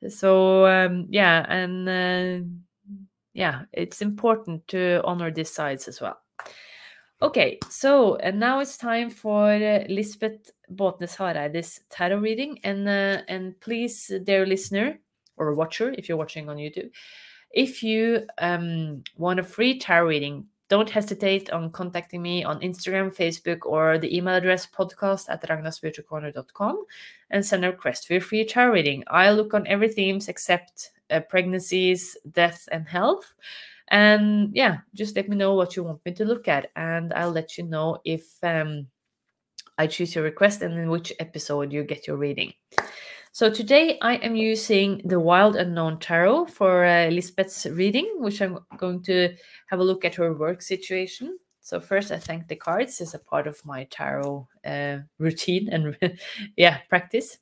So 0.08 0.66
um, 0.66 1.06
yeah, 1.08 1.46
and 1.48 1.88
uh, 1.88 2.46
yeah, 3.38 3.62
it's 3.72 4.02
important 4.02 4.66
to 4.66 5.00
honor 5.04 5.30
these 5.30 5.50
sides 5.50 5.86
as 5.86 6.00
well. 6.00 6.18
Okay, 7.22 7.60
so 7.70 8.16
and 8.16 8.40
now 8.40 8.58
it's 8.58 8.76
time 8.76 9.10
for 9.10 9.52
uh, 9.52 9.84
Lisbeth 9.88 10.50
Båtnes 10.74 11.16
Hareides 11.16 11.78
tarot 11.88 12.18
reading, 12.18 12.58
and 12.64 12.88
uh, 12.88 13.22
and 13.28 13.58
please, 13.60 14.10
dear 14.24 14.44
listener 14.44 14.98
or 15.36 15.54
watcher, 15.54 15.94
if 15.96 16.08
you're 16.08 16.18
watching 16.18 16.48
on 16.48 16.56
YouTube, 16.56 16.90
if 17.52 17.80
you 17.84 18.26
um, 18.38 19.04
want 19.16 19.38
a 19.38 19.44
free 19.44 19.78
tarot 19.78 20.08
reading, 20.08 20.46
don't 20.68 20.90
hesitate 20.90 21.50
on 21.50 21.70
contacting 21.70 22.20
me 22.20 22.44
on 22.44 22.60
Instagram, 22.60 23.14
Facebook, 23.14 23.64
or 23.64 23.98
the 23.98 24.14
email 24.14 24.34
address 24.34 24.66
podcast 24.66 25.26
at 25.28 25.42
ragnarspiritualcorner.com 25.48 26.84
and 27.30 27.44
send 27.44 27.64
a 27.64 27.70
request 27.70 28.06
for 28.06 28.14
your 28.14 28.22
free 28.22 28.44
tarot 28.44 28.72
reading. 28.72 29.04
I 29.08 29.30
look 29.30 29.54
on 29.54 29.66
every 29.66 29.88
themes 29.88 30.28
except 30.28 30.90
uh, 31.10 31.20
pregnancies, 31.20 32.16
death, 32.32 32.68
and 32.70 32.86
health. 32.86 33.34
And 33.88 34.50
yeah, 34.54 34.78
just 34.94 35.16
let 35.16 35.28
me 35.28 35.36
know 35.36 35.54
what 35.54 35.74
you 35.74 35.84
want 35.84 36.04
me 36.04 36.12
to 36.12 36.24
look 36.26 36.46
at, 36.46 36.70
and 36.76 37.12
I'll 37.14 37.30
let 37.30 37.56
you 37.56 37.64
know 37.64 37.98
if 38.04 38.26
um, 38.42 38.88
I 39.78 39.86
choose 39.86 40.14
your 40.14 40.24
request 40.24 40.60
and 40.60 40.76
in 40.76 40.90
which 40.90 41.12
episode 41.18 41.72
you 41.72 41.84
get 41.84 42.06
your 42.06 42.18
reading. 42.18 42.52
So 43.32 43.50
today 43.50 43.98
I 44.00 44.16
am 44.16 44.36
using 44.36 45.02
the 45.04 45.20
Wild 45.20 45.56
Unknown 45.56 45.98
Tarot 46.00 46.46
for 46.46 46.84
uh, 46.84 47.08
Lisbeth's 47.08 47.66
reading, 47.66 48.16
which 48.18 48.40
I'm 48.40 48.58
going 48.76 49.02
to 49.04 49.34
have 49.68 49.80
a 49.80 49.84
look 49.84 50.04
at 50.04 50.14
her 50.16 50.32
work 50.34 50.62
situation. 50.62 51.38
So 51.60 51.78
first, 51.78 52.10
I 52.10 52.18
thank 52.18 52.48
the 52.48 52.56
cards 52.56 53.00
as 53.00 53.14
a 53.14 53.18
part 53.18 53.46
of 53.46 53.64
my 53.64 53.84
tarot 53.90 54.48
uh, 54.64 54.98
routine 55.18 55.68
and 55.68 55.96
yeah 56.56 56.78
practice. 56.88 57.38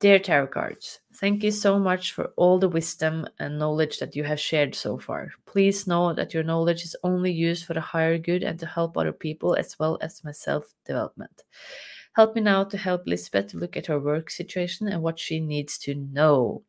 Dear 0.00 0.18
tarot 0.18 0.48
cards, 0.48 0.98
thank 1.14 1.44
you 1.44 1.52
so 1.52 1.78
much 1.78 2.10
for 2.10 2.32
all 2.36 2.58
the 2.58 2.68
wisdom 2.68 3.24
and 3.38 3.60
knowledge 3.60 4.00
that 4.00 4.16
you 4.16 4.24
have 4.24 4.40
shared 4.40 4.74
so 4.74 4.98
far. 4.98 5.30
Please 5.46 5.86
know 5.86 6.12
that 6.12 6.34
your 6.34 6.42
knowledge 6.42 6.82
is 6.82 6.96
only 7.04 7.30
used 7.30 7.64
for 7.64 7.74
the 7.74 7.80
higher 7.80 8.18
good 8.18 8.42
and 8.42 8.58
to 8.58 8.66
help 8.66 8.98
other 8.98 9.12
people 9.12 9.54
as 9.54 9.78
well 9.78 9.98
as 10.00 10.24
my 10.24 10.32
self 10.32 10.74
development. 10.84 11.44
Help 12.14 12.34
me 12.34 12.42
now 12.42 12.64
to 12.64 12.76
help 12.76 13.06
Lisbeth 13.06 13.54
look 13.54 13.76
at 13.76 13.86
her 13.86 13.98
work 13.98 14.30
situation 14.30 14.88
and 14.88 15.02
what 15.02 15.18
she 15.18 15.40
needs 15.40 15.78
to 15.78 15.94
know. 15.94 16.62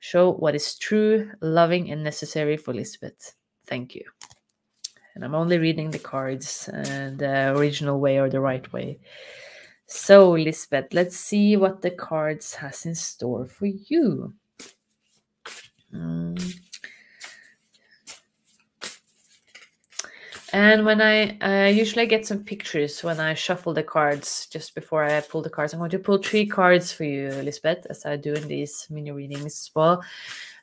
Show 0.00 0.32
what 0.32 0.54
is 0.54 0.78
true, 0.78 1.30
loving, 1.40 1.90
and 1.90 2.02
necessary 2.02 2.56
for 2.56 2.74
Lisbeth. 2.74 3.34
Thank 3.66 3.94
you. 3.94 4.04
And 5.14 5.24
I'm 5.24 5.34
only 5.34 5.58
reading 5.58 5.90
the 5.90 5.98
cards 5.98 6.68
uh, 6.68 7.12
the 7.16 7.52
original 7.56 7.98
way 8.00 8.18
or 8.18 8.28
the 8.28 8.40
right 8.40 8.72
way. 8.72 8.98
So, 9.86 10.32
Lisbeth, 10.32 10.92
let's 10.92 11.16
see 11.16 11.56
what 11.56 11.82
the 11.82 11.90
cards 11.90 12.54
has 12.56 12.84
in 12.84 12.94
store 12.94 13.46
for 13.46 13.66
you. 13.66 14.34
Mm. 15.92 16.67
And 20.52 20.86
when 20.86 21.02
I 21.02 21.38
uh, 21.40 21.68
usually 21.68 22.06
get 22.06 22.26
some 22.26 22.42
pictures 22.42 23.04
when 23.04 23.20
I 23.20 23.34
shuffle 23.34 23.74
the 23.74 23.82
cards 23.82 24.46
just 24.50 24.74
before 24.74 25.04
I 25.04 25.20
pull 25.20 25.42
the 25.42 25.50
cards, 25.50 25.72
I'm 25.72 25.78
going 25.78 25.90
to 25.90 25.98
pull 25.98 26.18
three 26.18 26.46
cards 26.46 26.90
for 26.92 27.04
you, 27.04 27.28
Lisbeth, 27.28 27.86
as 27.90 28.06
I 28.06 28.16
do 28.16 28.32
in 28.32 28.48
these 28.48 28.86
mini 28.88 29.10
readings 29.10 29.44
as 29.44 29.70
well. 29.74 30.02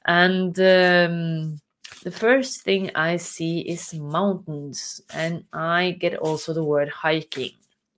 And 0.05 0.57
um, 0.59 1.61
the 2.03 2.11
first 2.11 2.63
thing 2.63 2.89
I 2.95 3.17
see 3.17 3.59
is 3.59 3.93
mountains, 3.93 5.01
and 5.13 5.43
I 5.53 5.97
get 5.99 6.15
also 6.15 6.53
the 6.53 6.63
word 6.63 6.89
hiking 6.89 7.51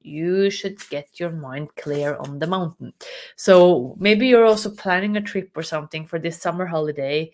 you 0.07 0.49
should 0.49 0.77
get 0.89 1.19
your 1.19 1.31
mind 1.31 1.75
clear 1.75 2.15
on 2.15 2.39
the 2.39 2.47
mountain. 2.47 2.93
So 3.35 3.95
maybe 3.99 4.27
you're 4.27 4.45
also 4.45 4.71
planning 4.71 5.17
a 5.17 5.21
trip 5.21 5.51
or 5.55 5.63
something 5.63 6.05
for 6.05 6.17
this 6.17 6.41
summer 6.41 6.65
holiday. 6.65 7.31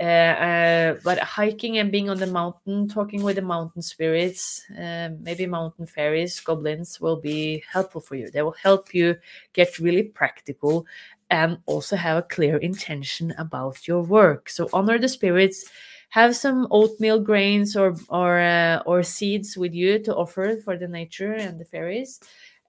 Uh, 0.00 0.94
but 1.04 1.18
hiking 1.18 1.78
and 1.78 1.92
being 1.92 2.08
on 2.08 2.18
the 2.18 2.26
mountain, 2.26 2.88
talking 2.88 3.22
with 3.22 3.36
the 3.36 3.42
mountain 3.42 3.82
spirits, 3.82 4.64
uh, 4.70 5.10
maybe 5.20 5.46
mountain 5.46 5.86
fairies, 5.86 6.40
goblins 6.40 7.00
will 7.00 7.16
be 7.20 7.62
helpful 7.70 8.00
for 8.00 8.16
you. 8.16 8.30
They 8.30 8.42
will 8.42 8.56
help 8.62 8.94
you 8.94 9.16
get 9.52 9.78
really 9.78 10.04
practical 10.04 10.86
and 11.30 11.58
also 11.66 11.96
have 11.96 12.18
a 12.18 12.22
clear 12.22 12.56
intention 12.56 13.34
about 13.38 13.86
your 13.86 14.02
work. 14.02 14.48
So 14.48 14.68
honor 14.72 14.98
the 14.98 15.08
spirits 15.08 15.70
have 16.10 16.36
some 16.36 16.66
oatmeal 16.70 17.20
grains 17.20 17.76
or 17.76 17.96
or 18.08 18.38
uh, 18.40 18.82
or 18.86 19.02
seeds 19.02 19.56
with 19.56 19.74
you 19.74 19.98
to 20.00 20.14
offer 20.14 20.56
for 20.64 20.76
the 20.76 20.88
nature 20.88 21.32
and 21.32 21.58
the 21.58 21.64
fairies 21.64 22.20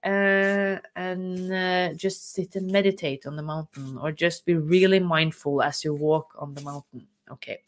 uh, 0.04 0.76
and 0.96 1.52
uh, 1.52 1.94
just 1.94 2.32
sit 2.32 2.56
and 2.56 2.70
meditate 2.70 3.26
on 3.26 3.36
the 3.36 3.42
mountain 3.42 3.98
or 3.98 4.12
just 4.12 4.44
be 4.44 4.54
really 4.54 5.00
mindful 5.00 5.62
as 5.62 5.84
you 5.84 5.94
walk 5.94 6.34
on 6.38 6.54
the 6.54 6.60
mountain 6.62 7.06
okay. 7.30 7.60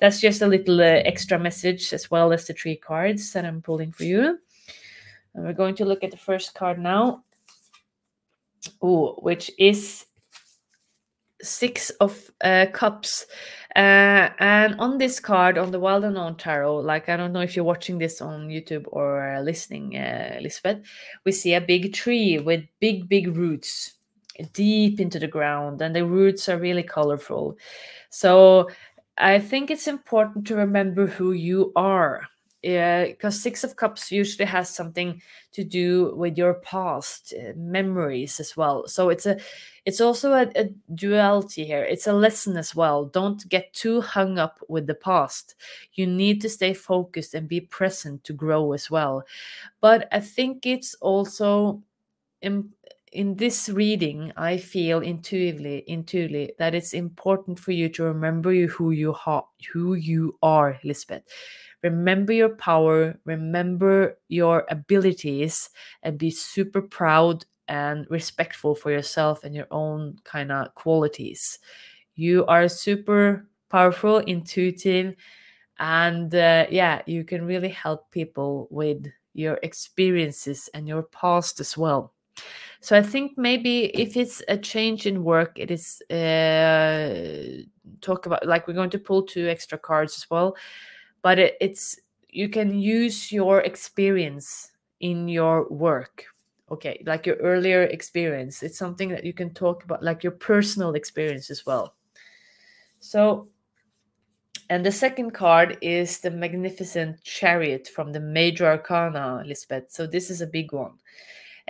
That's 0.00 0.20
just 0.20 0.42
a 0.42 0.46
little 0.46 0.80
uh, 0.80 1.02
extra 1.04 1.38
message 1.38 1.92
as 1.92 2.10
well 2.10 2.32
as 2.32 2.46
the 2.46 2.54
three 2.54 2.76
cards 2.76 3.32
that 3.32 3.44
i'm 3.44 3.62
pulling 3.62 3.92
for 3.92 4.04
you. 4.04 4.38
And 5.34 5.44
we're 5.44 5.52
going 5.52 5.76
to 5.76 5.84
look 5.84 6.04
at 6.04 6.10
the 6.10 6.16
first 6.16 6.54
card 6.54 6.78
now. 6.78 7.22
Oh 8.82 9.14
which 9.22 9.50
is 9.58 10.06
six 11.42 11.90
of 12.00 12.30
uh, 12.42 12.66
cups. 12.72 13.26
Uh, 13.74 14.28
and 14.40 14.74
on 14.80 14.98
this 14.98 15.20
card 15.20 15.56
on 15.56 15.70
the 15.70 15.78
wild 15.78 16.02
unknown 16.02 16.34
tarot 16.34 16.78
like 16.78 17.08
i 17.08 17.16
don't 17.16 17.32
know 17.32 17.40
if 17.40 17.54
you're 17.54 17.64
watching 17.64 17.98
this 17.98 18.20
on 18.20 18.48
youtube 18.48 18.84
or 18.88 19.36
uh, 19.36 19.40
listening 19.40 19.96
uh, 19.96 20.36
lisbeth 20.42 20.80
we 21.24 21.30
see 21.30 21.54
a 21.54 21.60
big 21.60 21.92
tree 21.92 22.36
with 22.40 22.64
big 22.80 23.08
big 23.08 23.28
roots 23.36 23.94
deep 24.52 25.00
into 25.00 25.18
the 25.18 25.26
ground 25.26 25.80
and 25.82 25.94
the 25.94 26.04
roots 26.04 26.48
are 26.48 26.58
really 26.58 26.82
colorful. 26.82 27.56
So 28.10 28.68
i 29.18 29.38
think 29.38 29.70
it's 29.70 29.86
important 29.88 30.46
to 30.46 30.56
remember 30.56 31.06
who 31.06 31.32
you 31.32 31.72
are. 31.76 32.26
Because 32.62 33.40
six 33.42 33.64
of 33.64 33.76
cups 33.76 34.12
usually 34.12 34.44
has 34.44 34.68
something 34.68 35.22
to 35.52 35.64
do 35.64 36.14
with 36.14 36.36
your 36.36 36.52
past 36.54 37.32
uh, 37.32 37.54
memories 37.56 38.38
as 38.38 38.54
well. 38.54 38.86
So 38.86 39.08
it's 39.08 39.24
a 39.24 39.38
it's 39.86 39.98
also 39.98 40.34
a, 40.34 40.46
a, 40.54 40.68
duality 40.94 41.64
here. 41.64 41.82
It's 41.82 42.06
a 42.06 42.12
lesson 42.12 42.58
as 42.58 42.76
well. 42.76 43.06
Don't 43.06 43.48
get 43.48 43.72
too 43.72 44.02
hung 44.02 44.38
up 44.38 44.60
with 44.68 44.86
the 44.86 44.94
past. 44.94 45.54
You 45.94 46.06
need 46.06 46.42
to 46.42 46.50
stay 46.50 46.74
focused 46.74 47.32
and 47.32 47.48
be 47.48 47.62
present 47.62 48.24
to 48.24 48.34
grow 48.34 48.74
as 48.74 48.90
well. 48.90 49.24
But 49.80 50.06
i 50.12 50.20
think 50.20 50.66
it's 50.66 50.94
also 51.00 51.82
in, 52.42 52.70
in 53.12 53.34
this 53.36 53.68
reading 53.68 54.32
i 54.36 54.56
feel 54.56 55.00
intuitively 55.00 55.82
intuitively 55.88 56.52
that 56.58 56.74
it's 56.74 56.92
important 56.94 57.58
for 57.58 57.72
you 57.72 57.88
to 57.88 58.04
remember 58.04 58.52
who 58.66 58.92
you 58.92 59.12
ha- 59.12 59.46
who 59.72 59.94
you 59.94 60.38
are 60.42 60.78
lisbeth 60.84 61.22
remember 61.82 62.32
your 62.32 62.50
power, 62.56 63.18
remember 63.24 64.18
your 64.28 64.66
abilities, 64.70 65.70
and 66.02 66.18
be 66.18 66.30
super 66.30 66.82
proud 66.82 67.44
and 67.68 68.06
respectful 68.10 68.74
for 68.74 68.90
yourself 68.90 69.44
and 69.44 69.54
your 69.54 69.66
own 69.70 70.16
kind 70.24 70.52
of 70.52 70.74
qualities. 70.74 71.58
You 72.16 72.46
are 72.46 72.68
super 72.68 73.48
powerful, 73.70 74.18
intuitive, 74.18 75.16
and 75.78 76.34
uh, 76.34 76.66
yeah, 76.70 77.02
you 77.06 77.24
can 77.24 77.46
really 77.46 77.70
help 77.70 78.10
people 78.10 78.68
with 78.70 79.06
your 79.34 79.58
experiences 79.62 80.68
and 80.74 80.86
your 80.88 81.02
past 81.04 81.60
as 81.60 81.76
well. 81.78 82.14
So 82.80 82.96
I 82.96 83.02
think 83.02 83.36
maybe 83.36 83.86
if 83.86 84.16
it's 84.16 84.42
a 84.48 84.56
change 84.56 85.06
in 85.06 85.22
work, 85.22 85.58
it 85.58 85.70
is 85.70 86.00
uh, 86.10 87.62
talk 88.00 88.26
about 88.26 88.46
like 88.46 88.66
we're 88.66 88.74
going 88.74 88.90
to 88.90 88.98
pull 88.98 89.22
two 89.22 89.48
extra 89.48 89.76
cards 89.78 90.16
as 90.16 90.30
well, 90.30 90.56
but 91.22 91.38
it, 91.38 91.56
it's 91.60 92.00
you 92.28 92.48
can 92.48 92.78
use 92.78 93.30
your 93.30 93.60
experience 93.60 94.72
in 95.00 95.28
your 95.28 95.68
work. 95.68 96.24
Okay 96.70 97.02
like 97.04 97.26
your 97.26 97.34
earlier 97.36 97.82
experience 97.82 98.62
it's 98.62 98.78
something 98.78 99.08
that 99.08 99.24
you 99.24 99.32
can 99.32 99.52
talk 99.52 99.82
about 99.82 100.04
like 100.04 100.22
your 100.22 100.30
personal 100.30 100.94
experience 100.94 101.50
as 101.50 101.66
well. 101.66 101.94
So 103.00 103.48
and 104.68 104.86
the 104.86 104.92
second 104.92 105.32
card 105.32 105.78
is 105.82 106.20
the 106.20 106.30
magnificent 106.30 107.24
chariot 107.24 107.88
from 107.88 108.12
the 108.12 108.20
major 108.20 108.66
arcana 108.66 109.42
lisbeth. 109.44 109.90
So 109.90 110.06
this 110.06 110.30
is 110.30 110.40
a 110.40 110.46
big 110.46 110.72
one 110.72 110.92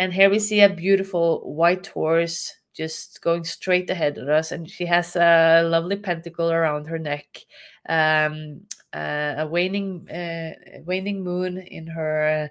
and 0.01 0.13
here 0.13 0.29
we 0.29 0.41
see 0.41 0.61
a 0.63 0.69
beautiful 0.69 1.55
white 1.55 1.87
horse 1.87 2.53
just 2.75 3.21
going 3.23 3.45
straight 3.45 3.89
ahead 3.91 4.19
of 4.19 4.29
us 4.29 4.51
and 4.51 4.69
she 4.69 4.87
has 4.87 5.15
a 5.15 5.63
lovely 5.63 5.97
pentacle 5.97 6.51
around 6.51 6.87
her 6.87 6.99
neck 6.99 7.45
um, 7.89 8.63
uh, 8.93 9.35
a 9.39 9.47
waning 9.47 10.09
uh, 10.11 10.53
waning 10.85 11.23
moon 11.23 11.59
in 11.59 11.87
her 11.87 12.51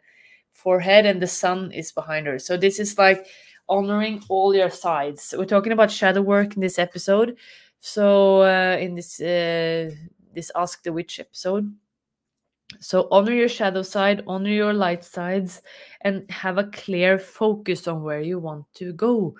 forehead 0.59 1.05
and 1.05 1.21
the 1.21 1.27
sun 1.27 1.71
is 1.71 1.91
behind 1.91 2.27
her. 2.27 2.37
So 2.39 2.57
this 2.57 2.79
is 2.79 2.97
like 2.97 3.25
honoring 3.67 4.21
all 4.29 4.53
your 4.53 4.69
sides. 4.69 5.33
We're 5.37 5.45
talking 5.45 5.71
about 5.71 5.91
shadow 5.91 6.21
work 6.21 6.55
in 6.55 6.61
this 6.61 6.79
episode. 6.79 7.37
So 7.79 8.41
uh, 8.43 8.77
in 8.79 8.95
this 8.95 9.19
uh, 9.19 9.91
this 10.33 10.51
Ask 10.55 10.83
the 10.83 10.93
Witch 10.93 11.19
episode. 11.19 11.73
So 12.79 13.07
honor 13.11 13.33
your 13.33 13.49
shadow 13.49 13.81
side, 13.81 14.23
honor 14.27 14.49
your 14.51 14.73
light 14.73 15.03
sides, 15.03 15.61
and 16.01 16.29
have 16.29 16.57
a 16.57 16.65
clear 16.65 17.17
focus 17.17 17.87
on 17.87 18.03
where 18.03 18.21
you 18.21 18.39
want 18.39 18.65
to 18.75 18.93
go. 18.93 19.35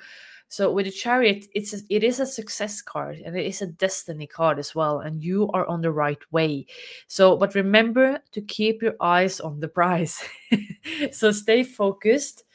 So 0.48 0.72
with 0.72 0.88
the 0.88 0.92
chariot, 0.92 1.46
it's 1.54 1.74
a, 1.74 1.78
it 1.90 2.04
is 2.04 2.20
a 2.20 2.26
success 2.26 2.82
card 2.82 3.20
and 3.24 3.38
it 3.38 3.46
is 3.46 3.62
a 3.62 3.68
destiny 3.68 4.26
card 4.26 4.58
as 4.58 4.74
well, 4.74 5.00
and 5.00 5.24
you 5.24 5.48
are 5.52 5.66
on 5.68 5.82
the 5.82 5.92
right 5.92 6.20
way. 6.32 6.66
So, 7.08 7.38
but 7.38 7.54
remember 7.54 8.20
to 8.32 8.42
keep 8.42 8.82
your 8.82 8.96
eyes 9.00 9.40
on 9.40 9.60
the 9.60 9.68
prize. 9.68 10.24
so 11.12 11.32
stay 11.32 11.64
focused 11.64 12.46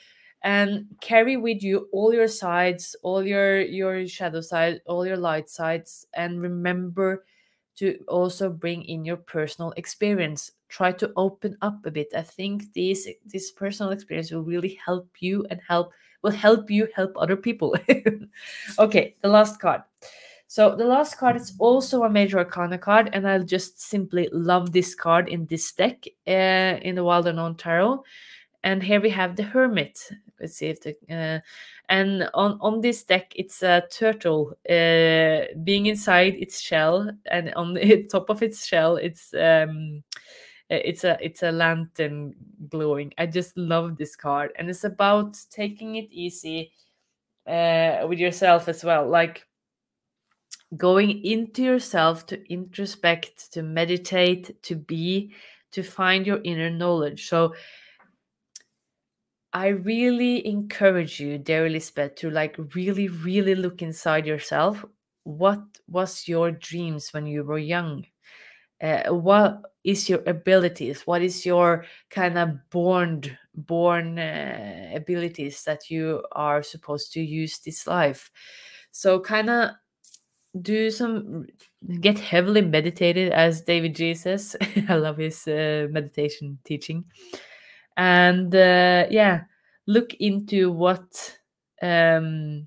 and 0.43 0.87
carry 1.01 1.37
with 1.37 1.63
you 1.63 1.89
all 1.93 2.13
your 2.13 2.29
sides, 2.29 2.97
all 3.03 3.25
your 3.25 3.61
your 3.61 4.07
shadow 4.09 4.41
side, 4.41 4.81
all 4.87 5.07
your 5.07 5.17
light 5.17 5.49
sides, 5.49 6.07
and 6.15 6.41
remember 6.43 7.25
to 7.77 7.99
also 8.09 8.51
bring 8.51 8.83
in 8.85 9.05
your 9.05 9.17
personal 9.17 9.73
experience 9.77 10.53
try 10.69 10.93
to 10.93 11.13
open 11.17 11.57
up 11.63 11.85
a 11.87 11.91
bit 11.91 12.09
i 12.17 12.23
think 12.23 12.73
this 12.73 13.09
this 13.25 13.51
personal 13.51 13.93
experience 13.93 14.31
will 14.31 14.43
really 14.43 14.79
help 14.85 15.09
you 15.21 15.47
and 15.51 15.61
help 15.67 15.93
will 16.25 16.33
help 16.33 16.71
you 16.71 16.89
help 16.97 17.13
other 17.17 17.37
people. 17.37 17.77
okay, 18.79 19.15
the 19.21 19.29
last 19.29 19.61
card. 19.61 19.83
So 20.49 20.75
the 20.75 20.87
last 20.87 21.19
card 21.19 21.37
is 21.37 21.55
also 21.59 22.03
a 22.03 22.11
major 22.11 22.39
arcana 22.39 22.79
card, 22.79 23.11
and 23.13 23.29
I 23.29 23.39
just 23.39 23.81
simply 23.81 24.29
love 24.33 24.73
this 24.73 24.95
card 24.95 25.29
in 25.29 25.47
this 25.47 25.73
deck 25.73 26.05
uh, 26.27 26.81
in 26.83 26.95
the 26.95 27.05
Wild 27.05 27.27
Unknown 27.27 27.57
Tarot. 27.57 28.03
And 28.63 28.83
here 28.83 29.01
we 29.01 29.11
have 29.11 29.37
the 29.37 29.43
Hermit. 29.43 30.11
Let's 30.41 30.57
see 30.57 30.67
if 30.67 30.81
the 30.81 30.97
uh, 31.11 31.41
and 31.89 32.29
on 32.35 32.59
on 32.61 32.81
this 32.81 33.03
deck 33.05 33.33
it's 33.37 33.63
a 33.63 33.83
turtle 33.91 34.57
uh, 34.69 35.55
being 35.65 35.87
inside 35.87 36.35
its 36.35 36.61
shell, 36.61 37.11
and 37.31 37.53
on 37.55 37.75
the 37.75 38.07
top 38.11 38.31
of 38.31 38.43
its 38.43 38.67
shell 38.67 38.97
it's 38.97 39.33
um 39.35 40.03
it's 40.71 41.05
a 41.05 41.19
it's 41.21 41.43
a 41.43 41.53
lantern 41.53 42.35
glowing. 42.69 43.13
I 43.19 43.27
just 43.27 43.57
love 43.57 43.97
this 43.97 44.17
card 44.17 44.53
and 44.57 44.69
it's 44.71 44.85
about 44.85 45.37
taking 45.51 45.97
it 45.97 46.11
easy 46.11 46.73
uh, 47.47 48.07
with 48.09 48.19
yourself 48.19 48.69
as 48.69 48.83
well 48.83 49.07
like 49.09 49.47
going 50.77 51.25
into 51.25 51.63
yourself 51.63 52.27
to 52.27 52.53
introspect 52.53 53.53
to 53.53 53.63
meditate 53.63 54.61
to 54.63 54.75
be 54.75 55.33
to 55.71 55.83
find 55.83 56.27
your 56.27 56.41
inner 56.45 56.71
knowledge. 56.71 57.29
So 57.29 57.55
i 59.55 59.69
really 59.69 60.45
encourage 60.47 61.21
you 61.21 61.39
dear 61.39 61.71
lisbeth 61.71 62.17
to 62.17 62.29
like 62.29 62.57
really 62.75 63.09
really 63.09 63.55
look 63.55 63.81
inside 63.83 64.27
yourself. 64.27 64.85
What 65.23 65.63
was 65.89 66.29
your 66.29 66.51
dreams 66.51 67.15
when 67.15 67.27
you 67.27 67.45
were 67.45 67.59
young? 67.59 68.05
Uh, 68.83 69.15
what 69.15 69.63
is 69.85 70.09
your 70.09 70.23
abilities? 70.27 71.07
What 71.07 71.23
is 71.23 71.47
your 71.47 71.87
kind 72.11 72.37
of 72.37 72.69
born 72.71 73.23
born 73.55 74.19
uh, 74.19 74.91
abilities 74.95 75.63
that 75.65 75.89
you 75.89 76.23
are 76.33 76.63
supposed 76.63 77.13
to 77.15 77.23
use 77.23 77.59
this 77.61 77.87
life? 77.87 78.31
So 78.91 79.21
kind 79.21 79.49
of 79.49 79.71
do 80.61 80.91
some 80.91 81.47
get 82.01 82.19
heavily 82.19 82.61
meditated 82.61 83.33
as 83.33 83.63
davidji 83.63 84.17
says. 84.17 84.57
I 84.89 84.97
love 84.97 85.19
his 85.19 85.47
uh, 85.49 85.87
meditation 85.91 86.59
teaching 86.65 87.05
and 87.97 88.55
uh, 88.55 89.07
yeah 89.11 89.43
look 89.87 90.15
into 90.15 90.71
what 90.73 91.39
um 91.83 92.67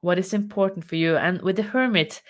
what 0.00 0.18
is 0.18 0.32
important 0.32 0.84
for 0.84 0.96
you 0.96 1.16
and 1.16 1.42
with 1.42 1.56
the 1.56 1.62
hermit 1.62 2.22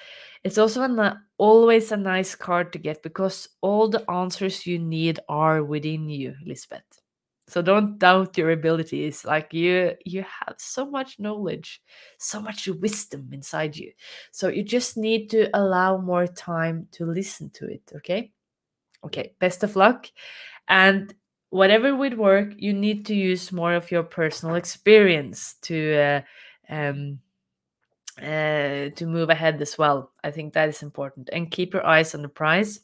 it's 0.46 0.58
also 0.58 0.82
a, 0.82 1.20
always 1.38 1.90
a 1.90 1.96
nice 1.96 2.36
card 2.36 2.72
to 2.72 2.78
get 2.78 3.02
because 3.02 3.48
all 3.62 3.88
the 3.88 4.08
answers 4.08 4.64
you 4.64 4.78
need 4.78 5.18
are 5.28 5.64
within 5.64 6.08
you, 6.08 6.36
Lisbeth. 6.46 6.84
So 7.48 7.62
don't 7.62 7.98
doubt 7.98 8.38
your 8.38 8.52
abilities. 8.52 9.24
Like 9.24 9.52
you 9.52 9.94
you 10.04 10.22
have 10.22 10.54
so 10.58 10.88
much 10.88 11.18
knowledge, 11.18 11.82
so 12.18 12.40
much 12.40 12.68
wisdom 12.68 13.30
inside 13.32 13.76
you. 13.76 13.90
So 14.30 14.46
you 14.46 14.62
just 14.62 14.96
need 14.96 15.30
to 15.30 15.48
allow 15.52 15.98
more 15.98 16.28
time 16.28 16.86
to 16.92 17.04
listen 17.06 17.50
to 17.54 17.66
it, 17.66 17.82
okay? 17.96 18.30
Okay, 19.04 19.34
best 19.40 19.64
of 19.64 19.74
luck. 19.74 20.06
And 20.68 21.12
whatever 21.50 21.94
would 21.94 22.18
work, 22.18 22.52
you 22.56 22.72
need 22.72 23.06
to 23.06 23.14
use 23.14 23.52
more 23.52 23.74
of 23.74 23.90
your 23.90 24.02
personal 24.02 24.56
experience 24.56 25.54
to 25.62 25.96
uh, 25.96 26.20
um, 26.68 27.20
uh, 28.18 28.90
to 28.96 29.06
move 29.06 29.30
ahead 29.30 29.60
as 29.60 29.76
well. 29.78 30.10
I 30.24 30.30
think 30.30 30.54
that 30.54 30.68
is 30.68 30.82
important. 30.82 31.30
And 31.32 31.50
keep 31.50 31.74
your 31.74 31.86
eyes 31.86 32.14
on 32.14 32.22
the 32.22 32.28
prize 32.28 32.80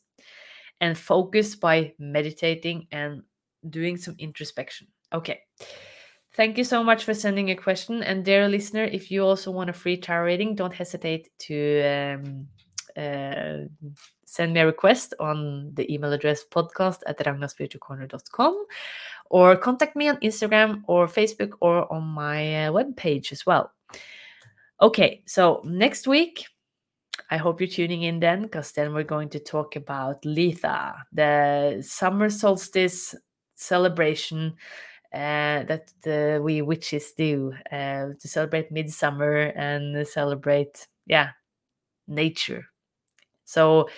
and 0.81 0.97
focus 0.99 1.57
by 1.57 1.95
meditating 1.99 2.89
and 2.93 3.23
doing 3.69 3.97
some 3.97 4.17
introspection. 4.19 4.89
Okay. 5.13 5.41
Thank 6.35 6.57
you 6.57 6.65
so 6.65 6.83
much 6.83 7.05
for 7.05 7.13
sending 7.15 7.51
a 7.51 7.55
question. 7.55 8.03
And 8.03 8.25
dear 8.25 8.49
listener, 8.49 8.85
if 8.85 9.11
you 9.11 9.23
also 9.23 9.51
want 9.51 9.71
a 9.71 9.75
free 9.75 9.99
tarot 9.99 10.25
reading, 10.25 10.55
don't 10.55 10.73
hesitate 10.73 11.29
to 11.41 11.83
um, 11.83 12.49
uh, 12.97 13.69
send 14.33 14.55
me 14.55 14.61
a 14.61 14.67
request 14.67 15.13
on 15.21 15.71
the 15.75 15.93
email 15.93 16.11
address 16.11 16.43
podcast 16.43 17.01
at 17.07 17.19
ragnaspiritualcorner.com 17.19 18.65
or 19.29 19.57
contact 19.57 19.95
me 19.95 20.09
on 20.09 20.17
Instagram 20.21 20.83
or 20.87 21.07
Facebook 21.07 21.53
or 21.61 21.93
on 21.93 22.05
my 22.05 22.65
uh, 22.65 22.73
webpage 22.73 23.31
as 23.31 23.45
well. 23.45 23.71
Okay, 24.81 25.23
so 25.27 25.61
next 25.65 26.09
week, 26.09 26.47
I 27.31 27.37
hope 27.37 27.61
you're 27.61 27.69
tuning 27.69 28.05
in 28.05 28.21
then, 28.21 28.43
because 28.43 28.73
then 28.73 28.95
we're 28.95 29.05
going 29.05 29.29
to 29.29 29.39
talk 29.39 29.77
about 29.77 30.23
Litha, 30.23 30.95
the 31.13 31.83
summer 31.87 32.31
solstice 32.31 33.15
celebration 33.55 34.55
uh, 35.13 35.65
that 35.65 35.93
uh, 36.07 36.43
we 36.43 36.63
witches 36.63 37.13
do 37.13 37.53
uh, 37.71 38.09
to 38.19 38.29
celebrate 38.29 38.73
midsummer 38.73 39.53
and 39.55 40.07
celebrate, 40.09 40.89
yeah, 41.07 41.33
nature. 42.09 42.72
So 43.45 43.89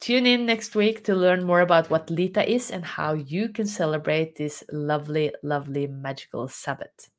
tune 0.00 0.26
in 0.26 0.46
next 0.46 0.74
week 0.74 1.04
to 1.04 1.14
learn 1.14 1.44
more 1.44 1.60
about 1.60 1.90
what 1.90 2.08
Litha 2.08 2.46
is 2.46 2.70
and 2.70 2.84
how 2.84 3.14
you 3.14 3.48
can 3.48 3.66
celebrate 3.66 4.36
this 4.36 4.64
lovely, 4.72 5.32
lovely 5.42 5.86
magical 5.86 6.48
Sabbath. 6.48 7.10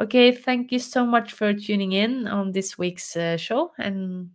Okay, 0.00 0.32
thank 0.32 0.72
you 0.72 0.78
so 0.78 1.04
much 1.04 1.32
for 1.32 1.52
tuning 1.52 1.92
in 1.92 2.26
on 2.26 2.52
this 2.52 2.78
week's 2.78 3.16
uh, 3.16 3.36
show 3.36 3.72
and 3.78 4.30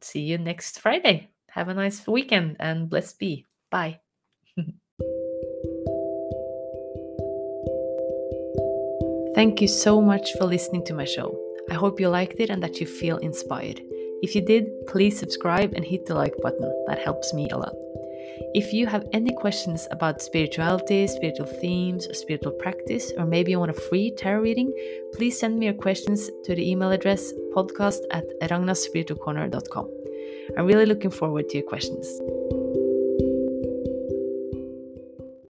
see 0.00 0.20
you 0.20 0.38
next 0.38 0.80
Friday. 0.80 1.30
Have 1.50 1.68
a 1.68 1.74
nice 1.74 2.06
weekend 2.06 2.56
and 2.60 2.88
blessed 2.88 3.18
be. 3.18 3.46
Bye. 3.70 4.00
Thank 9.34 9.62
you 9.62 9.68
so 9.68 10.00
much 10.02 10.32
for 10.36 10.44
listening 10.44 10.84
to 10.84 10.94
my 10.94 11.04
show. 11.04 11.38
I 11.70 11.74
hope 11.74 12.00
you 12.00 12.08
liked 12.08 12.40
it 12.40 12.50
and 12.50 12.62
that 12.62 12.80
you 12.80 12.86
feel 12.86 13.16
inspired. 13.18 13.80
If 14.22 14.34
you 14.34 14.40
did, 14.40 14.86
please 14.86 15.18
subscribe 15.18 15.72
and 15.74 15.84
hit 15.84 16.06
the 16.06 16.14
like 16.14 16.34
button. 16.42 16.70
That 16.86 16.98
helps 16.98 17.32
me 17.32 17.48
a 17.50 17.56
lot. 17.56 17.74
If 18.54 18.72
you 18.72 18.86
have 18.86 19.06
any 19.12 19.32
questions 19.32 19.86
about 19.90 20.20
spirituality, 20.20 21.06
spiritual 21.06 21.46
themes, 21.46 22.08
spiritual 22.18 22.52
practice, 22.52 23.12
or 23.16 23.24
maybe 23.26 23.52
you 23.52 23.58
want 23.58 23.70
a 23.70 23.74
free 23.88 24.10
tarot 24.10 24.40
reading, 24.40 24.72
please 25.14 25.38
send 25.38 25.58
me 25.58 25.66
your 25.66 25.74
questions 25.74 26.30
to 26.44 26.54
the 26.54 26.70
email 26.70 26.90
address 26.90 27.32
podcast 27.54 28.00
at 28.10 28.24
ragnasspiritualcorner.com. 28.42 29.88
I'm 30.58 30.66
really 30.66 30.86
looking 30.86 31.10
forward 31.10 31.48
to 31.50 31.58
your 31.58 31.66
questions. 31.66 32.06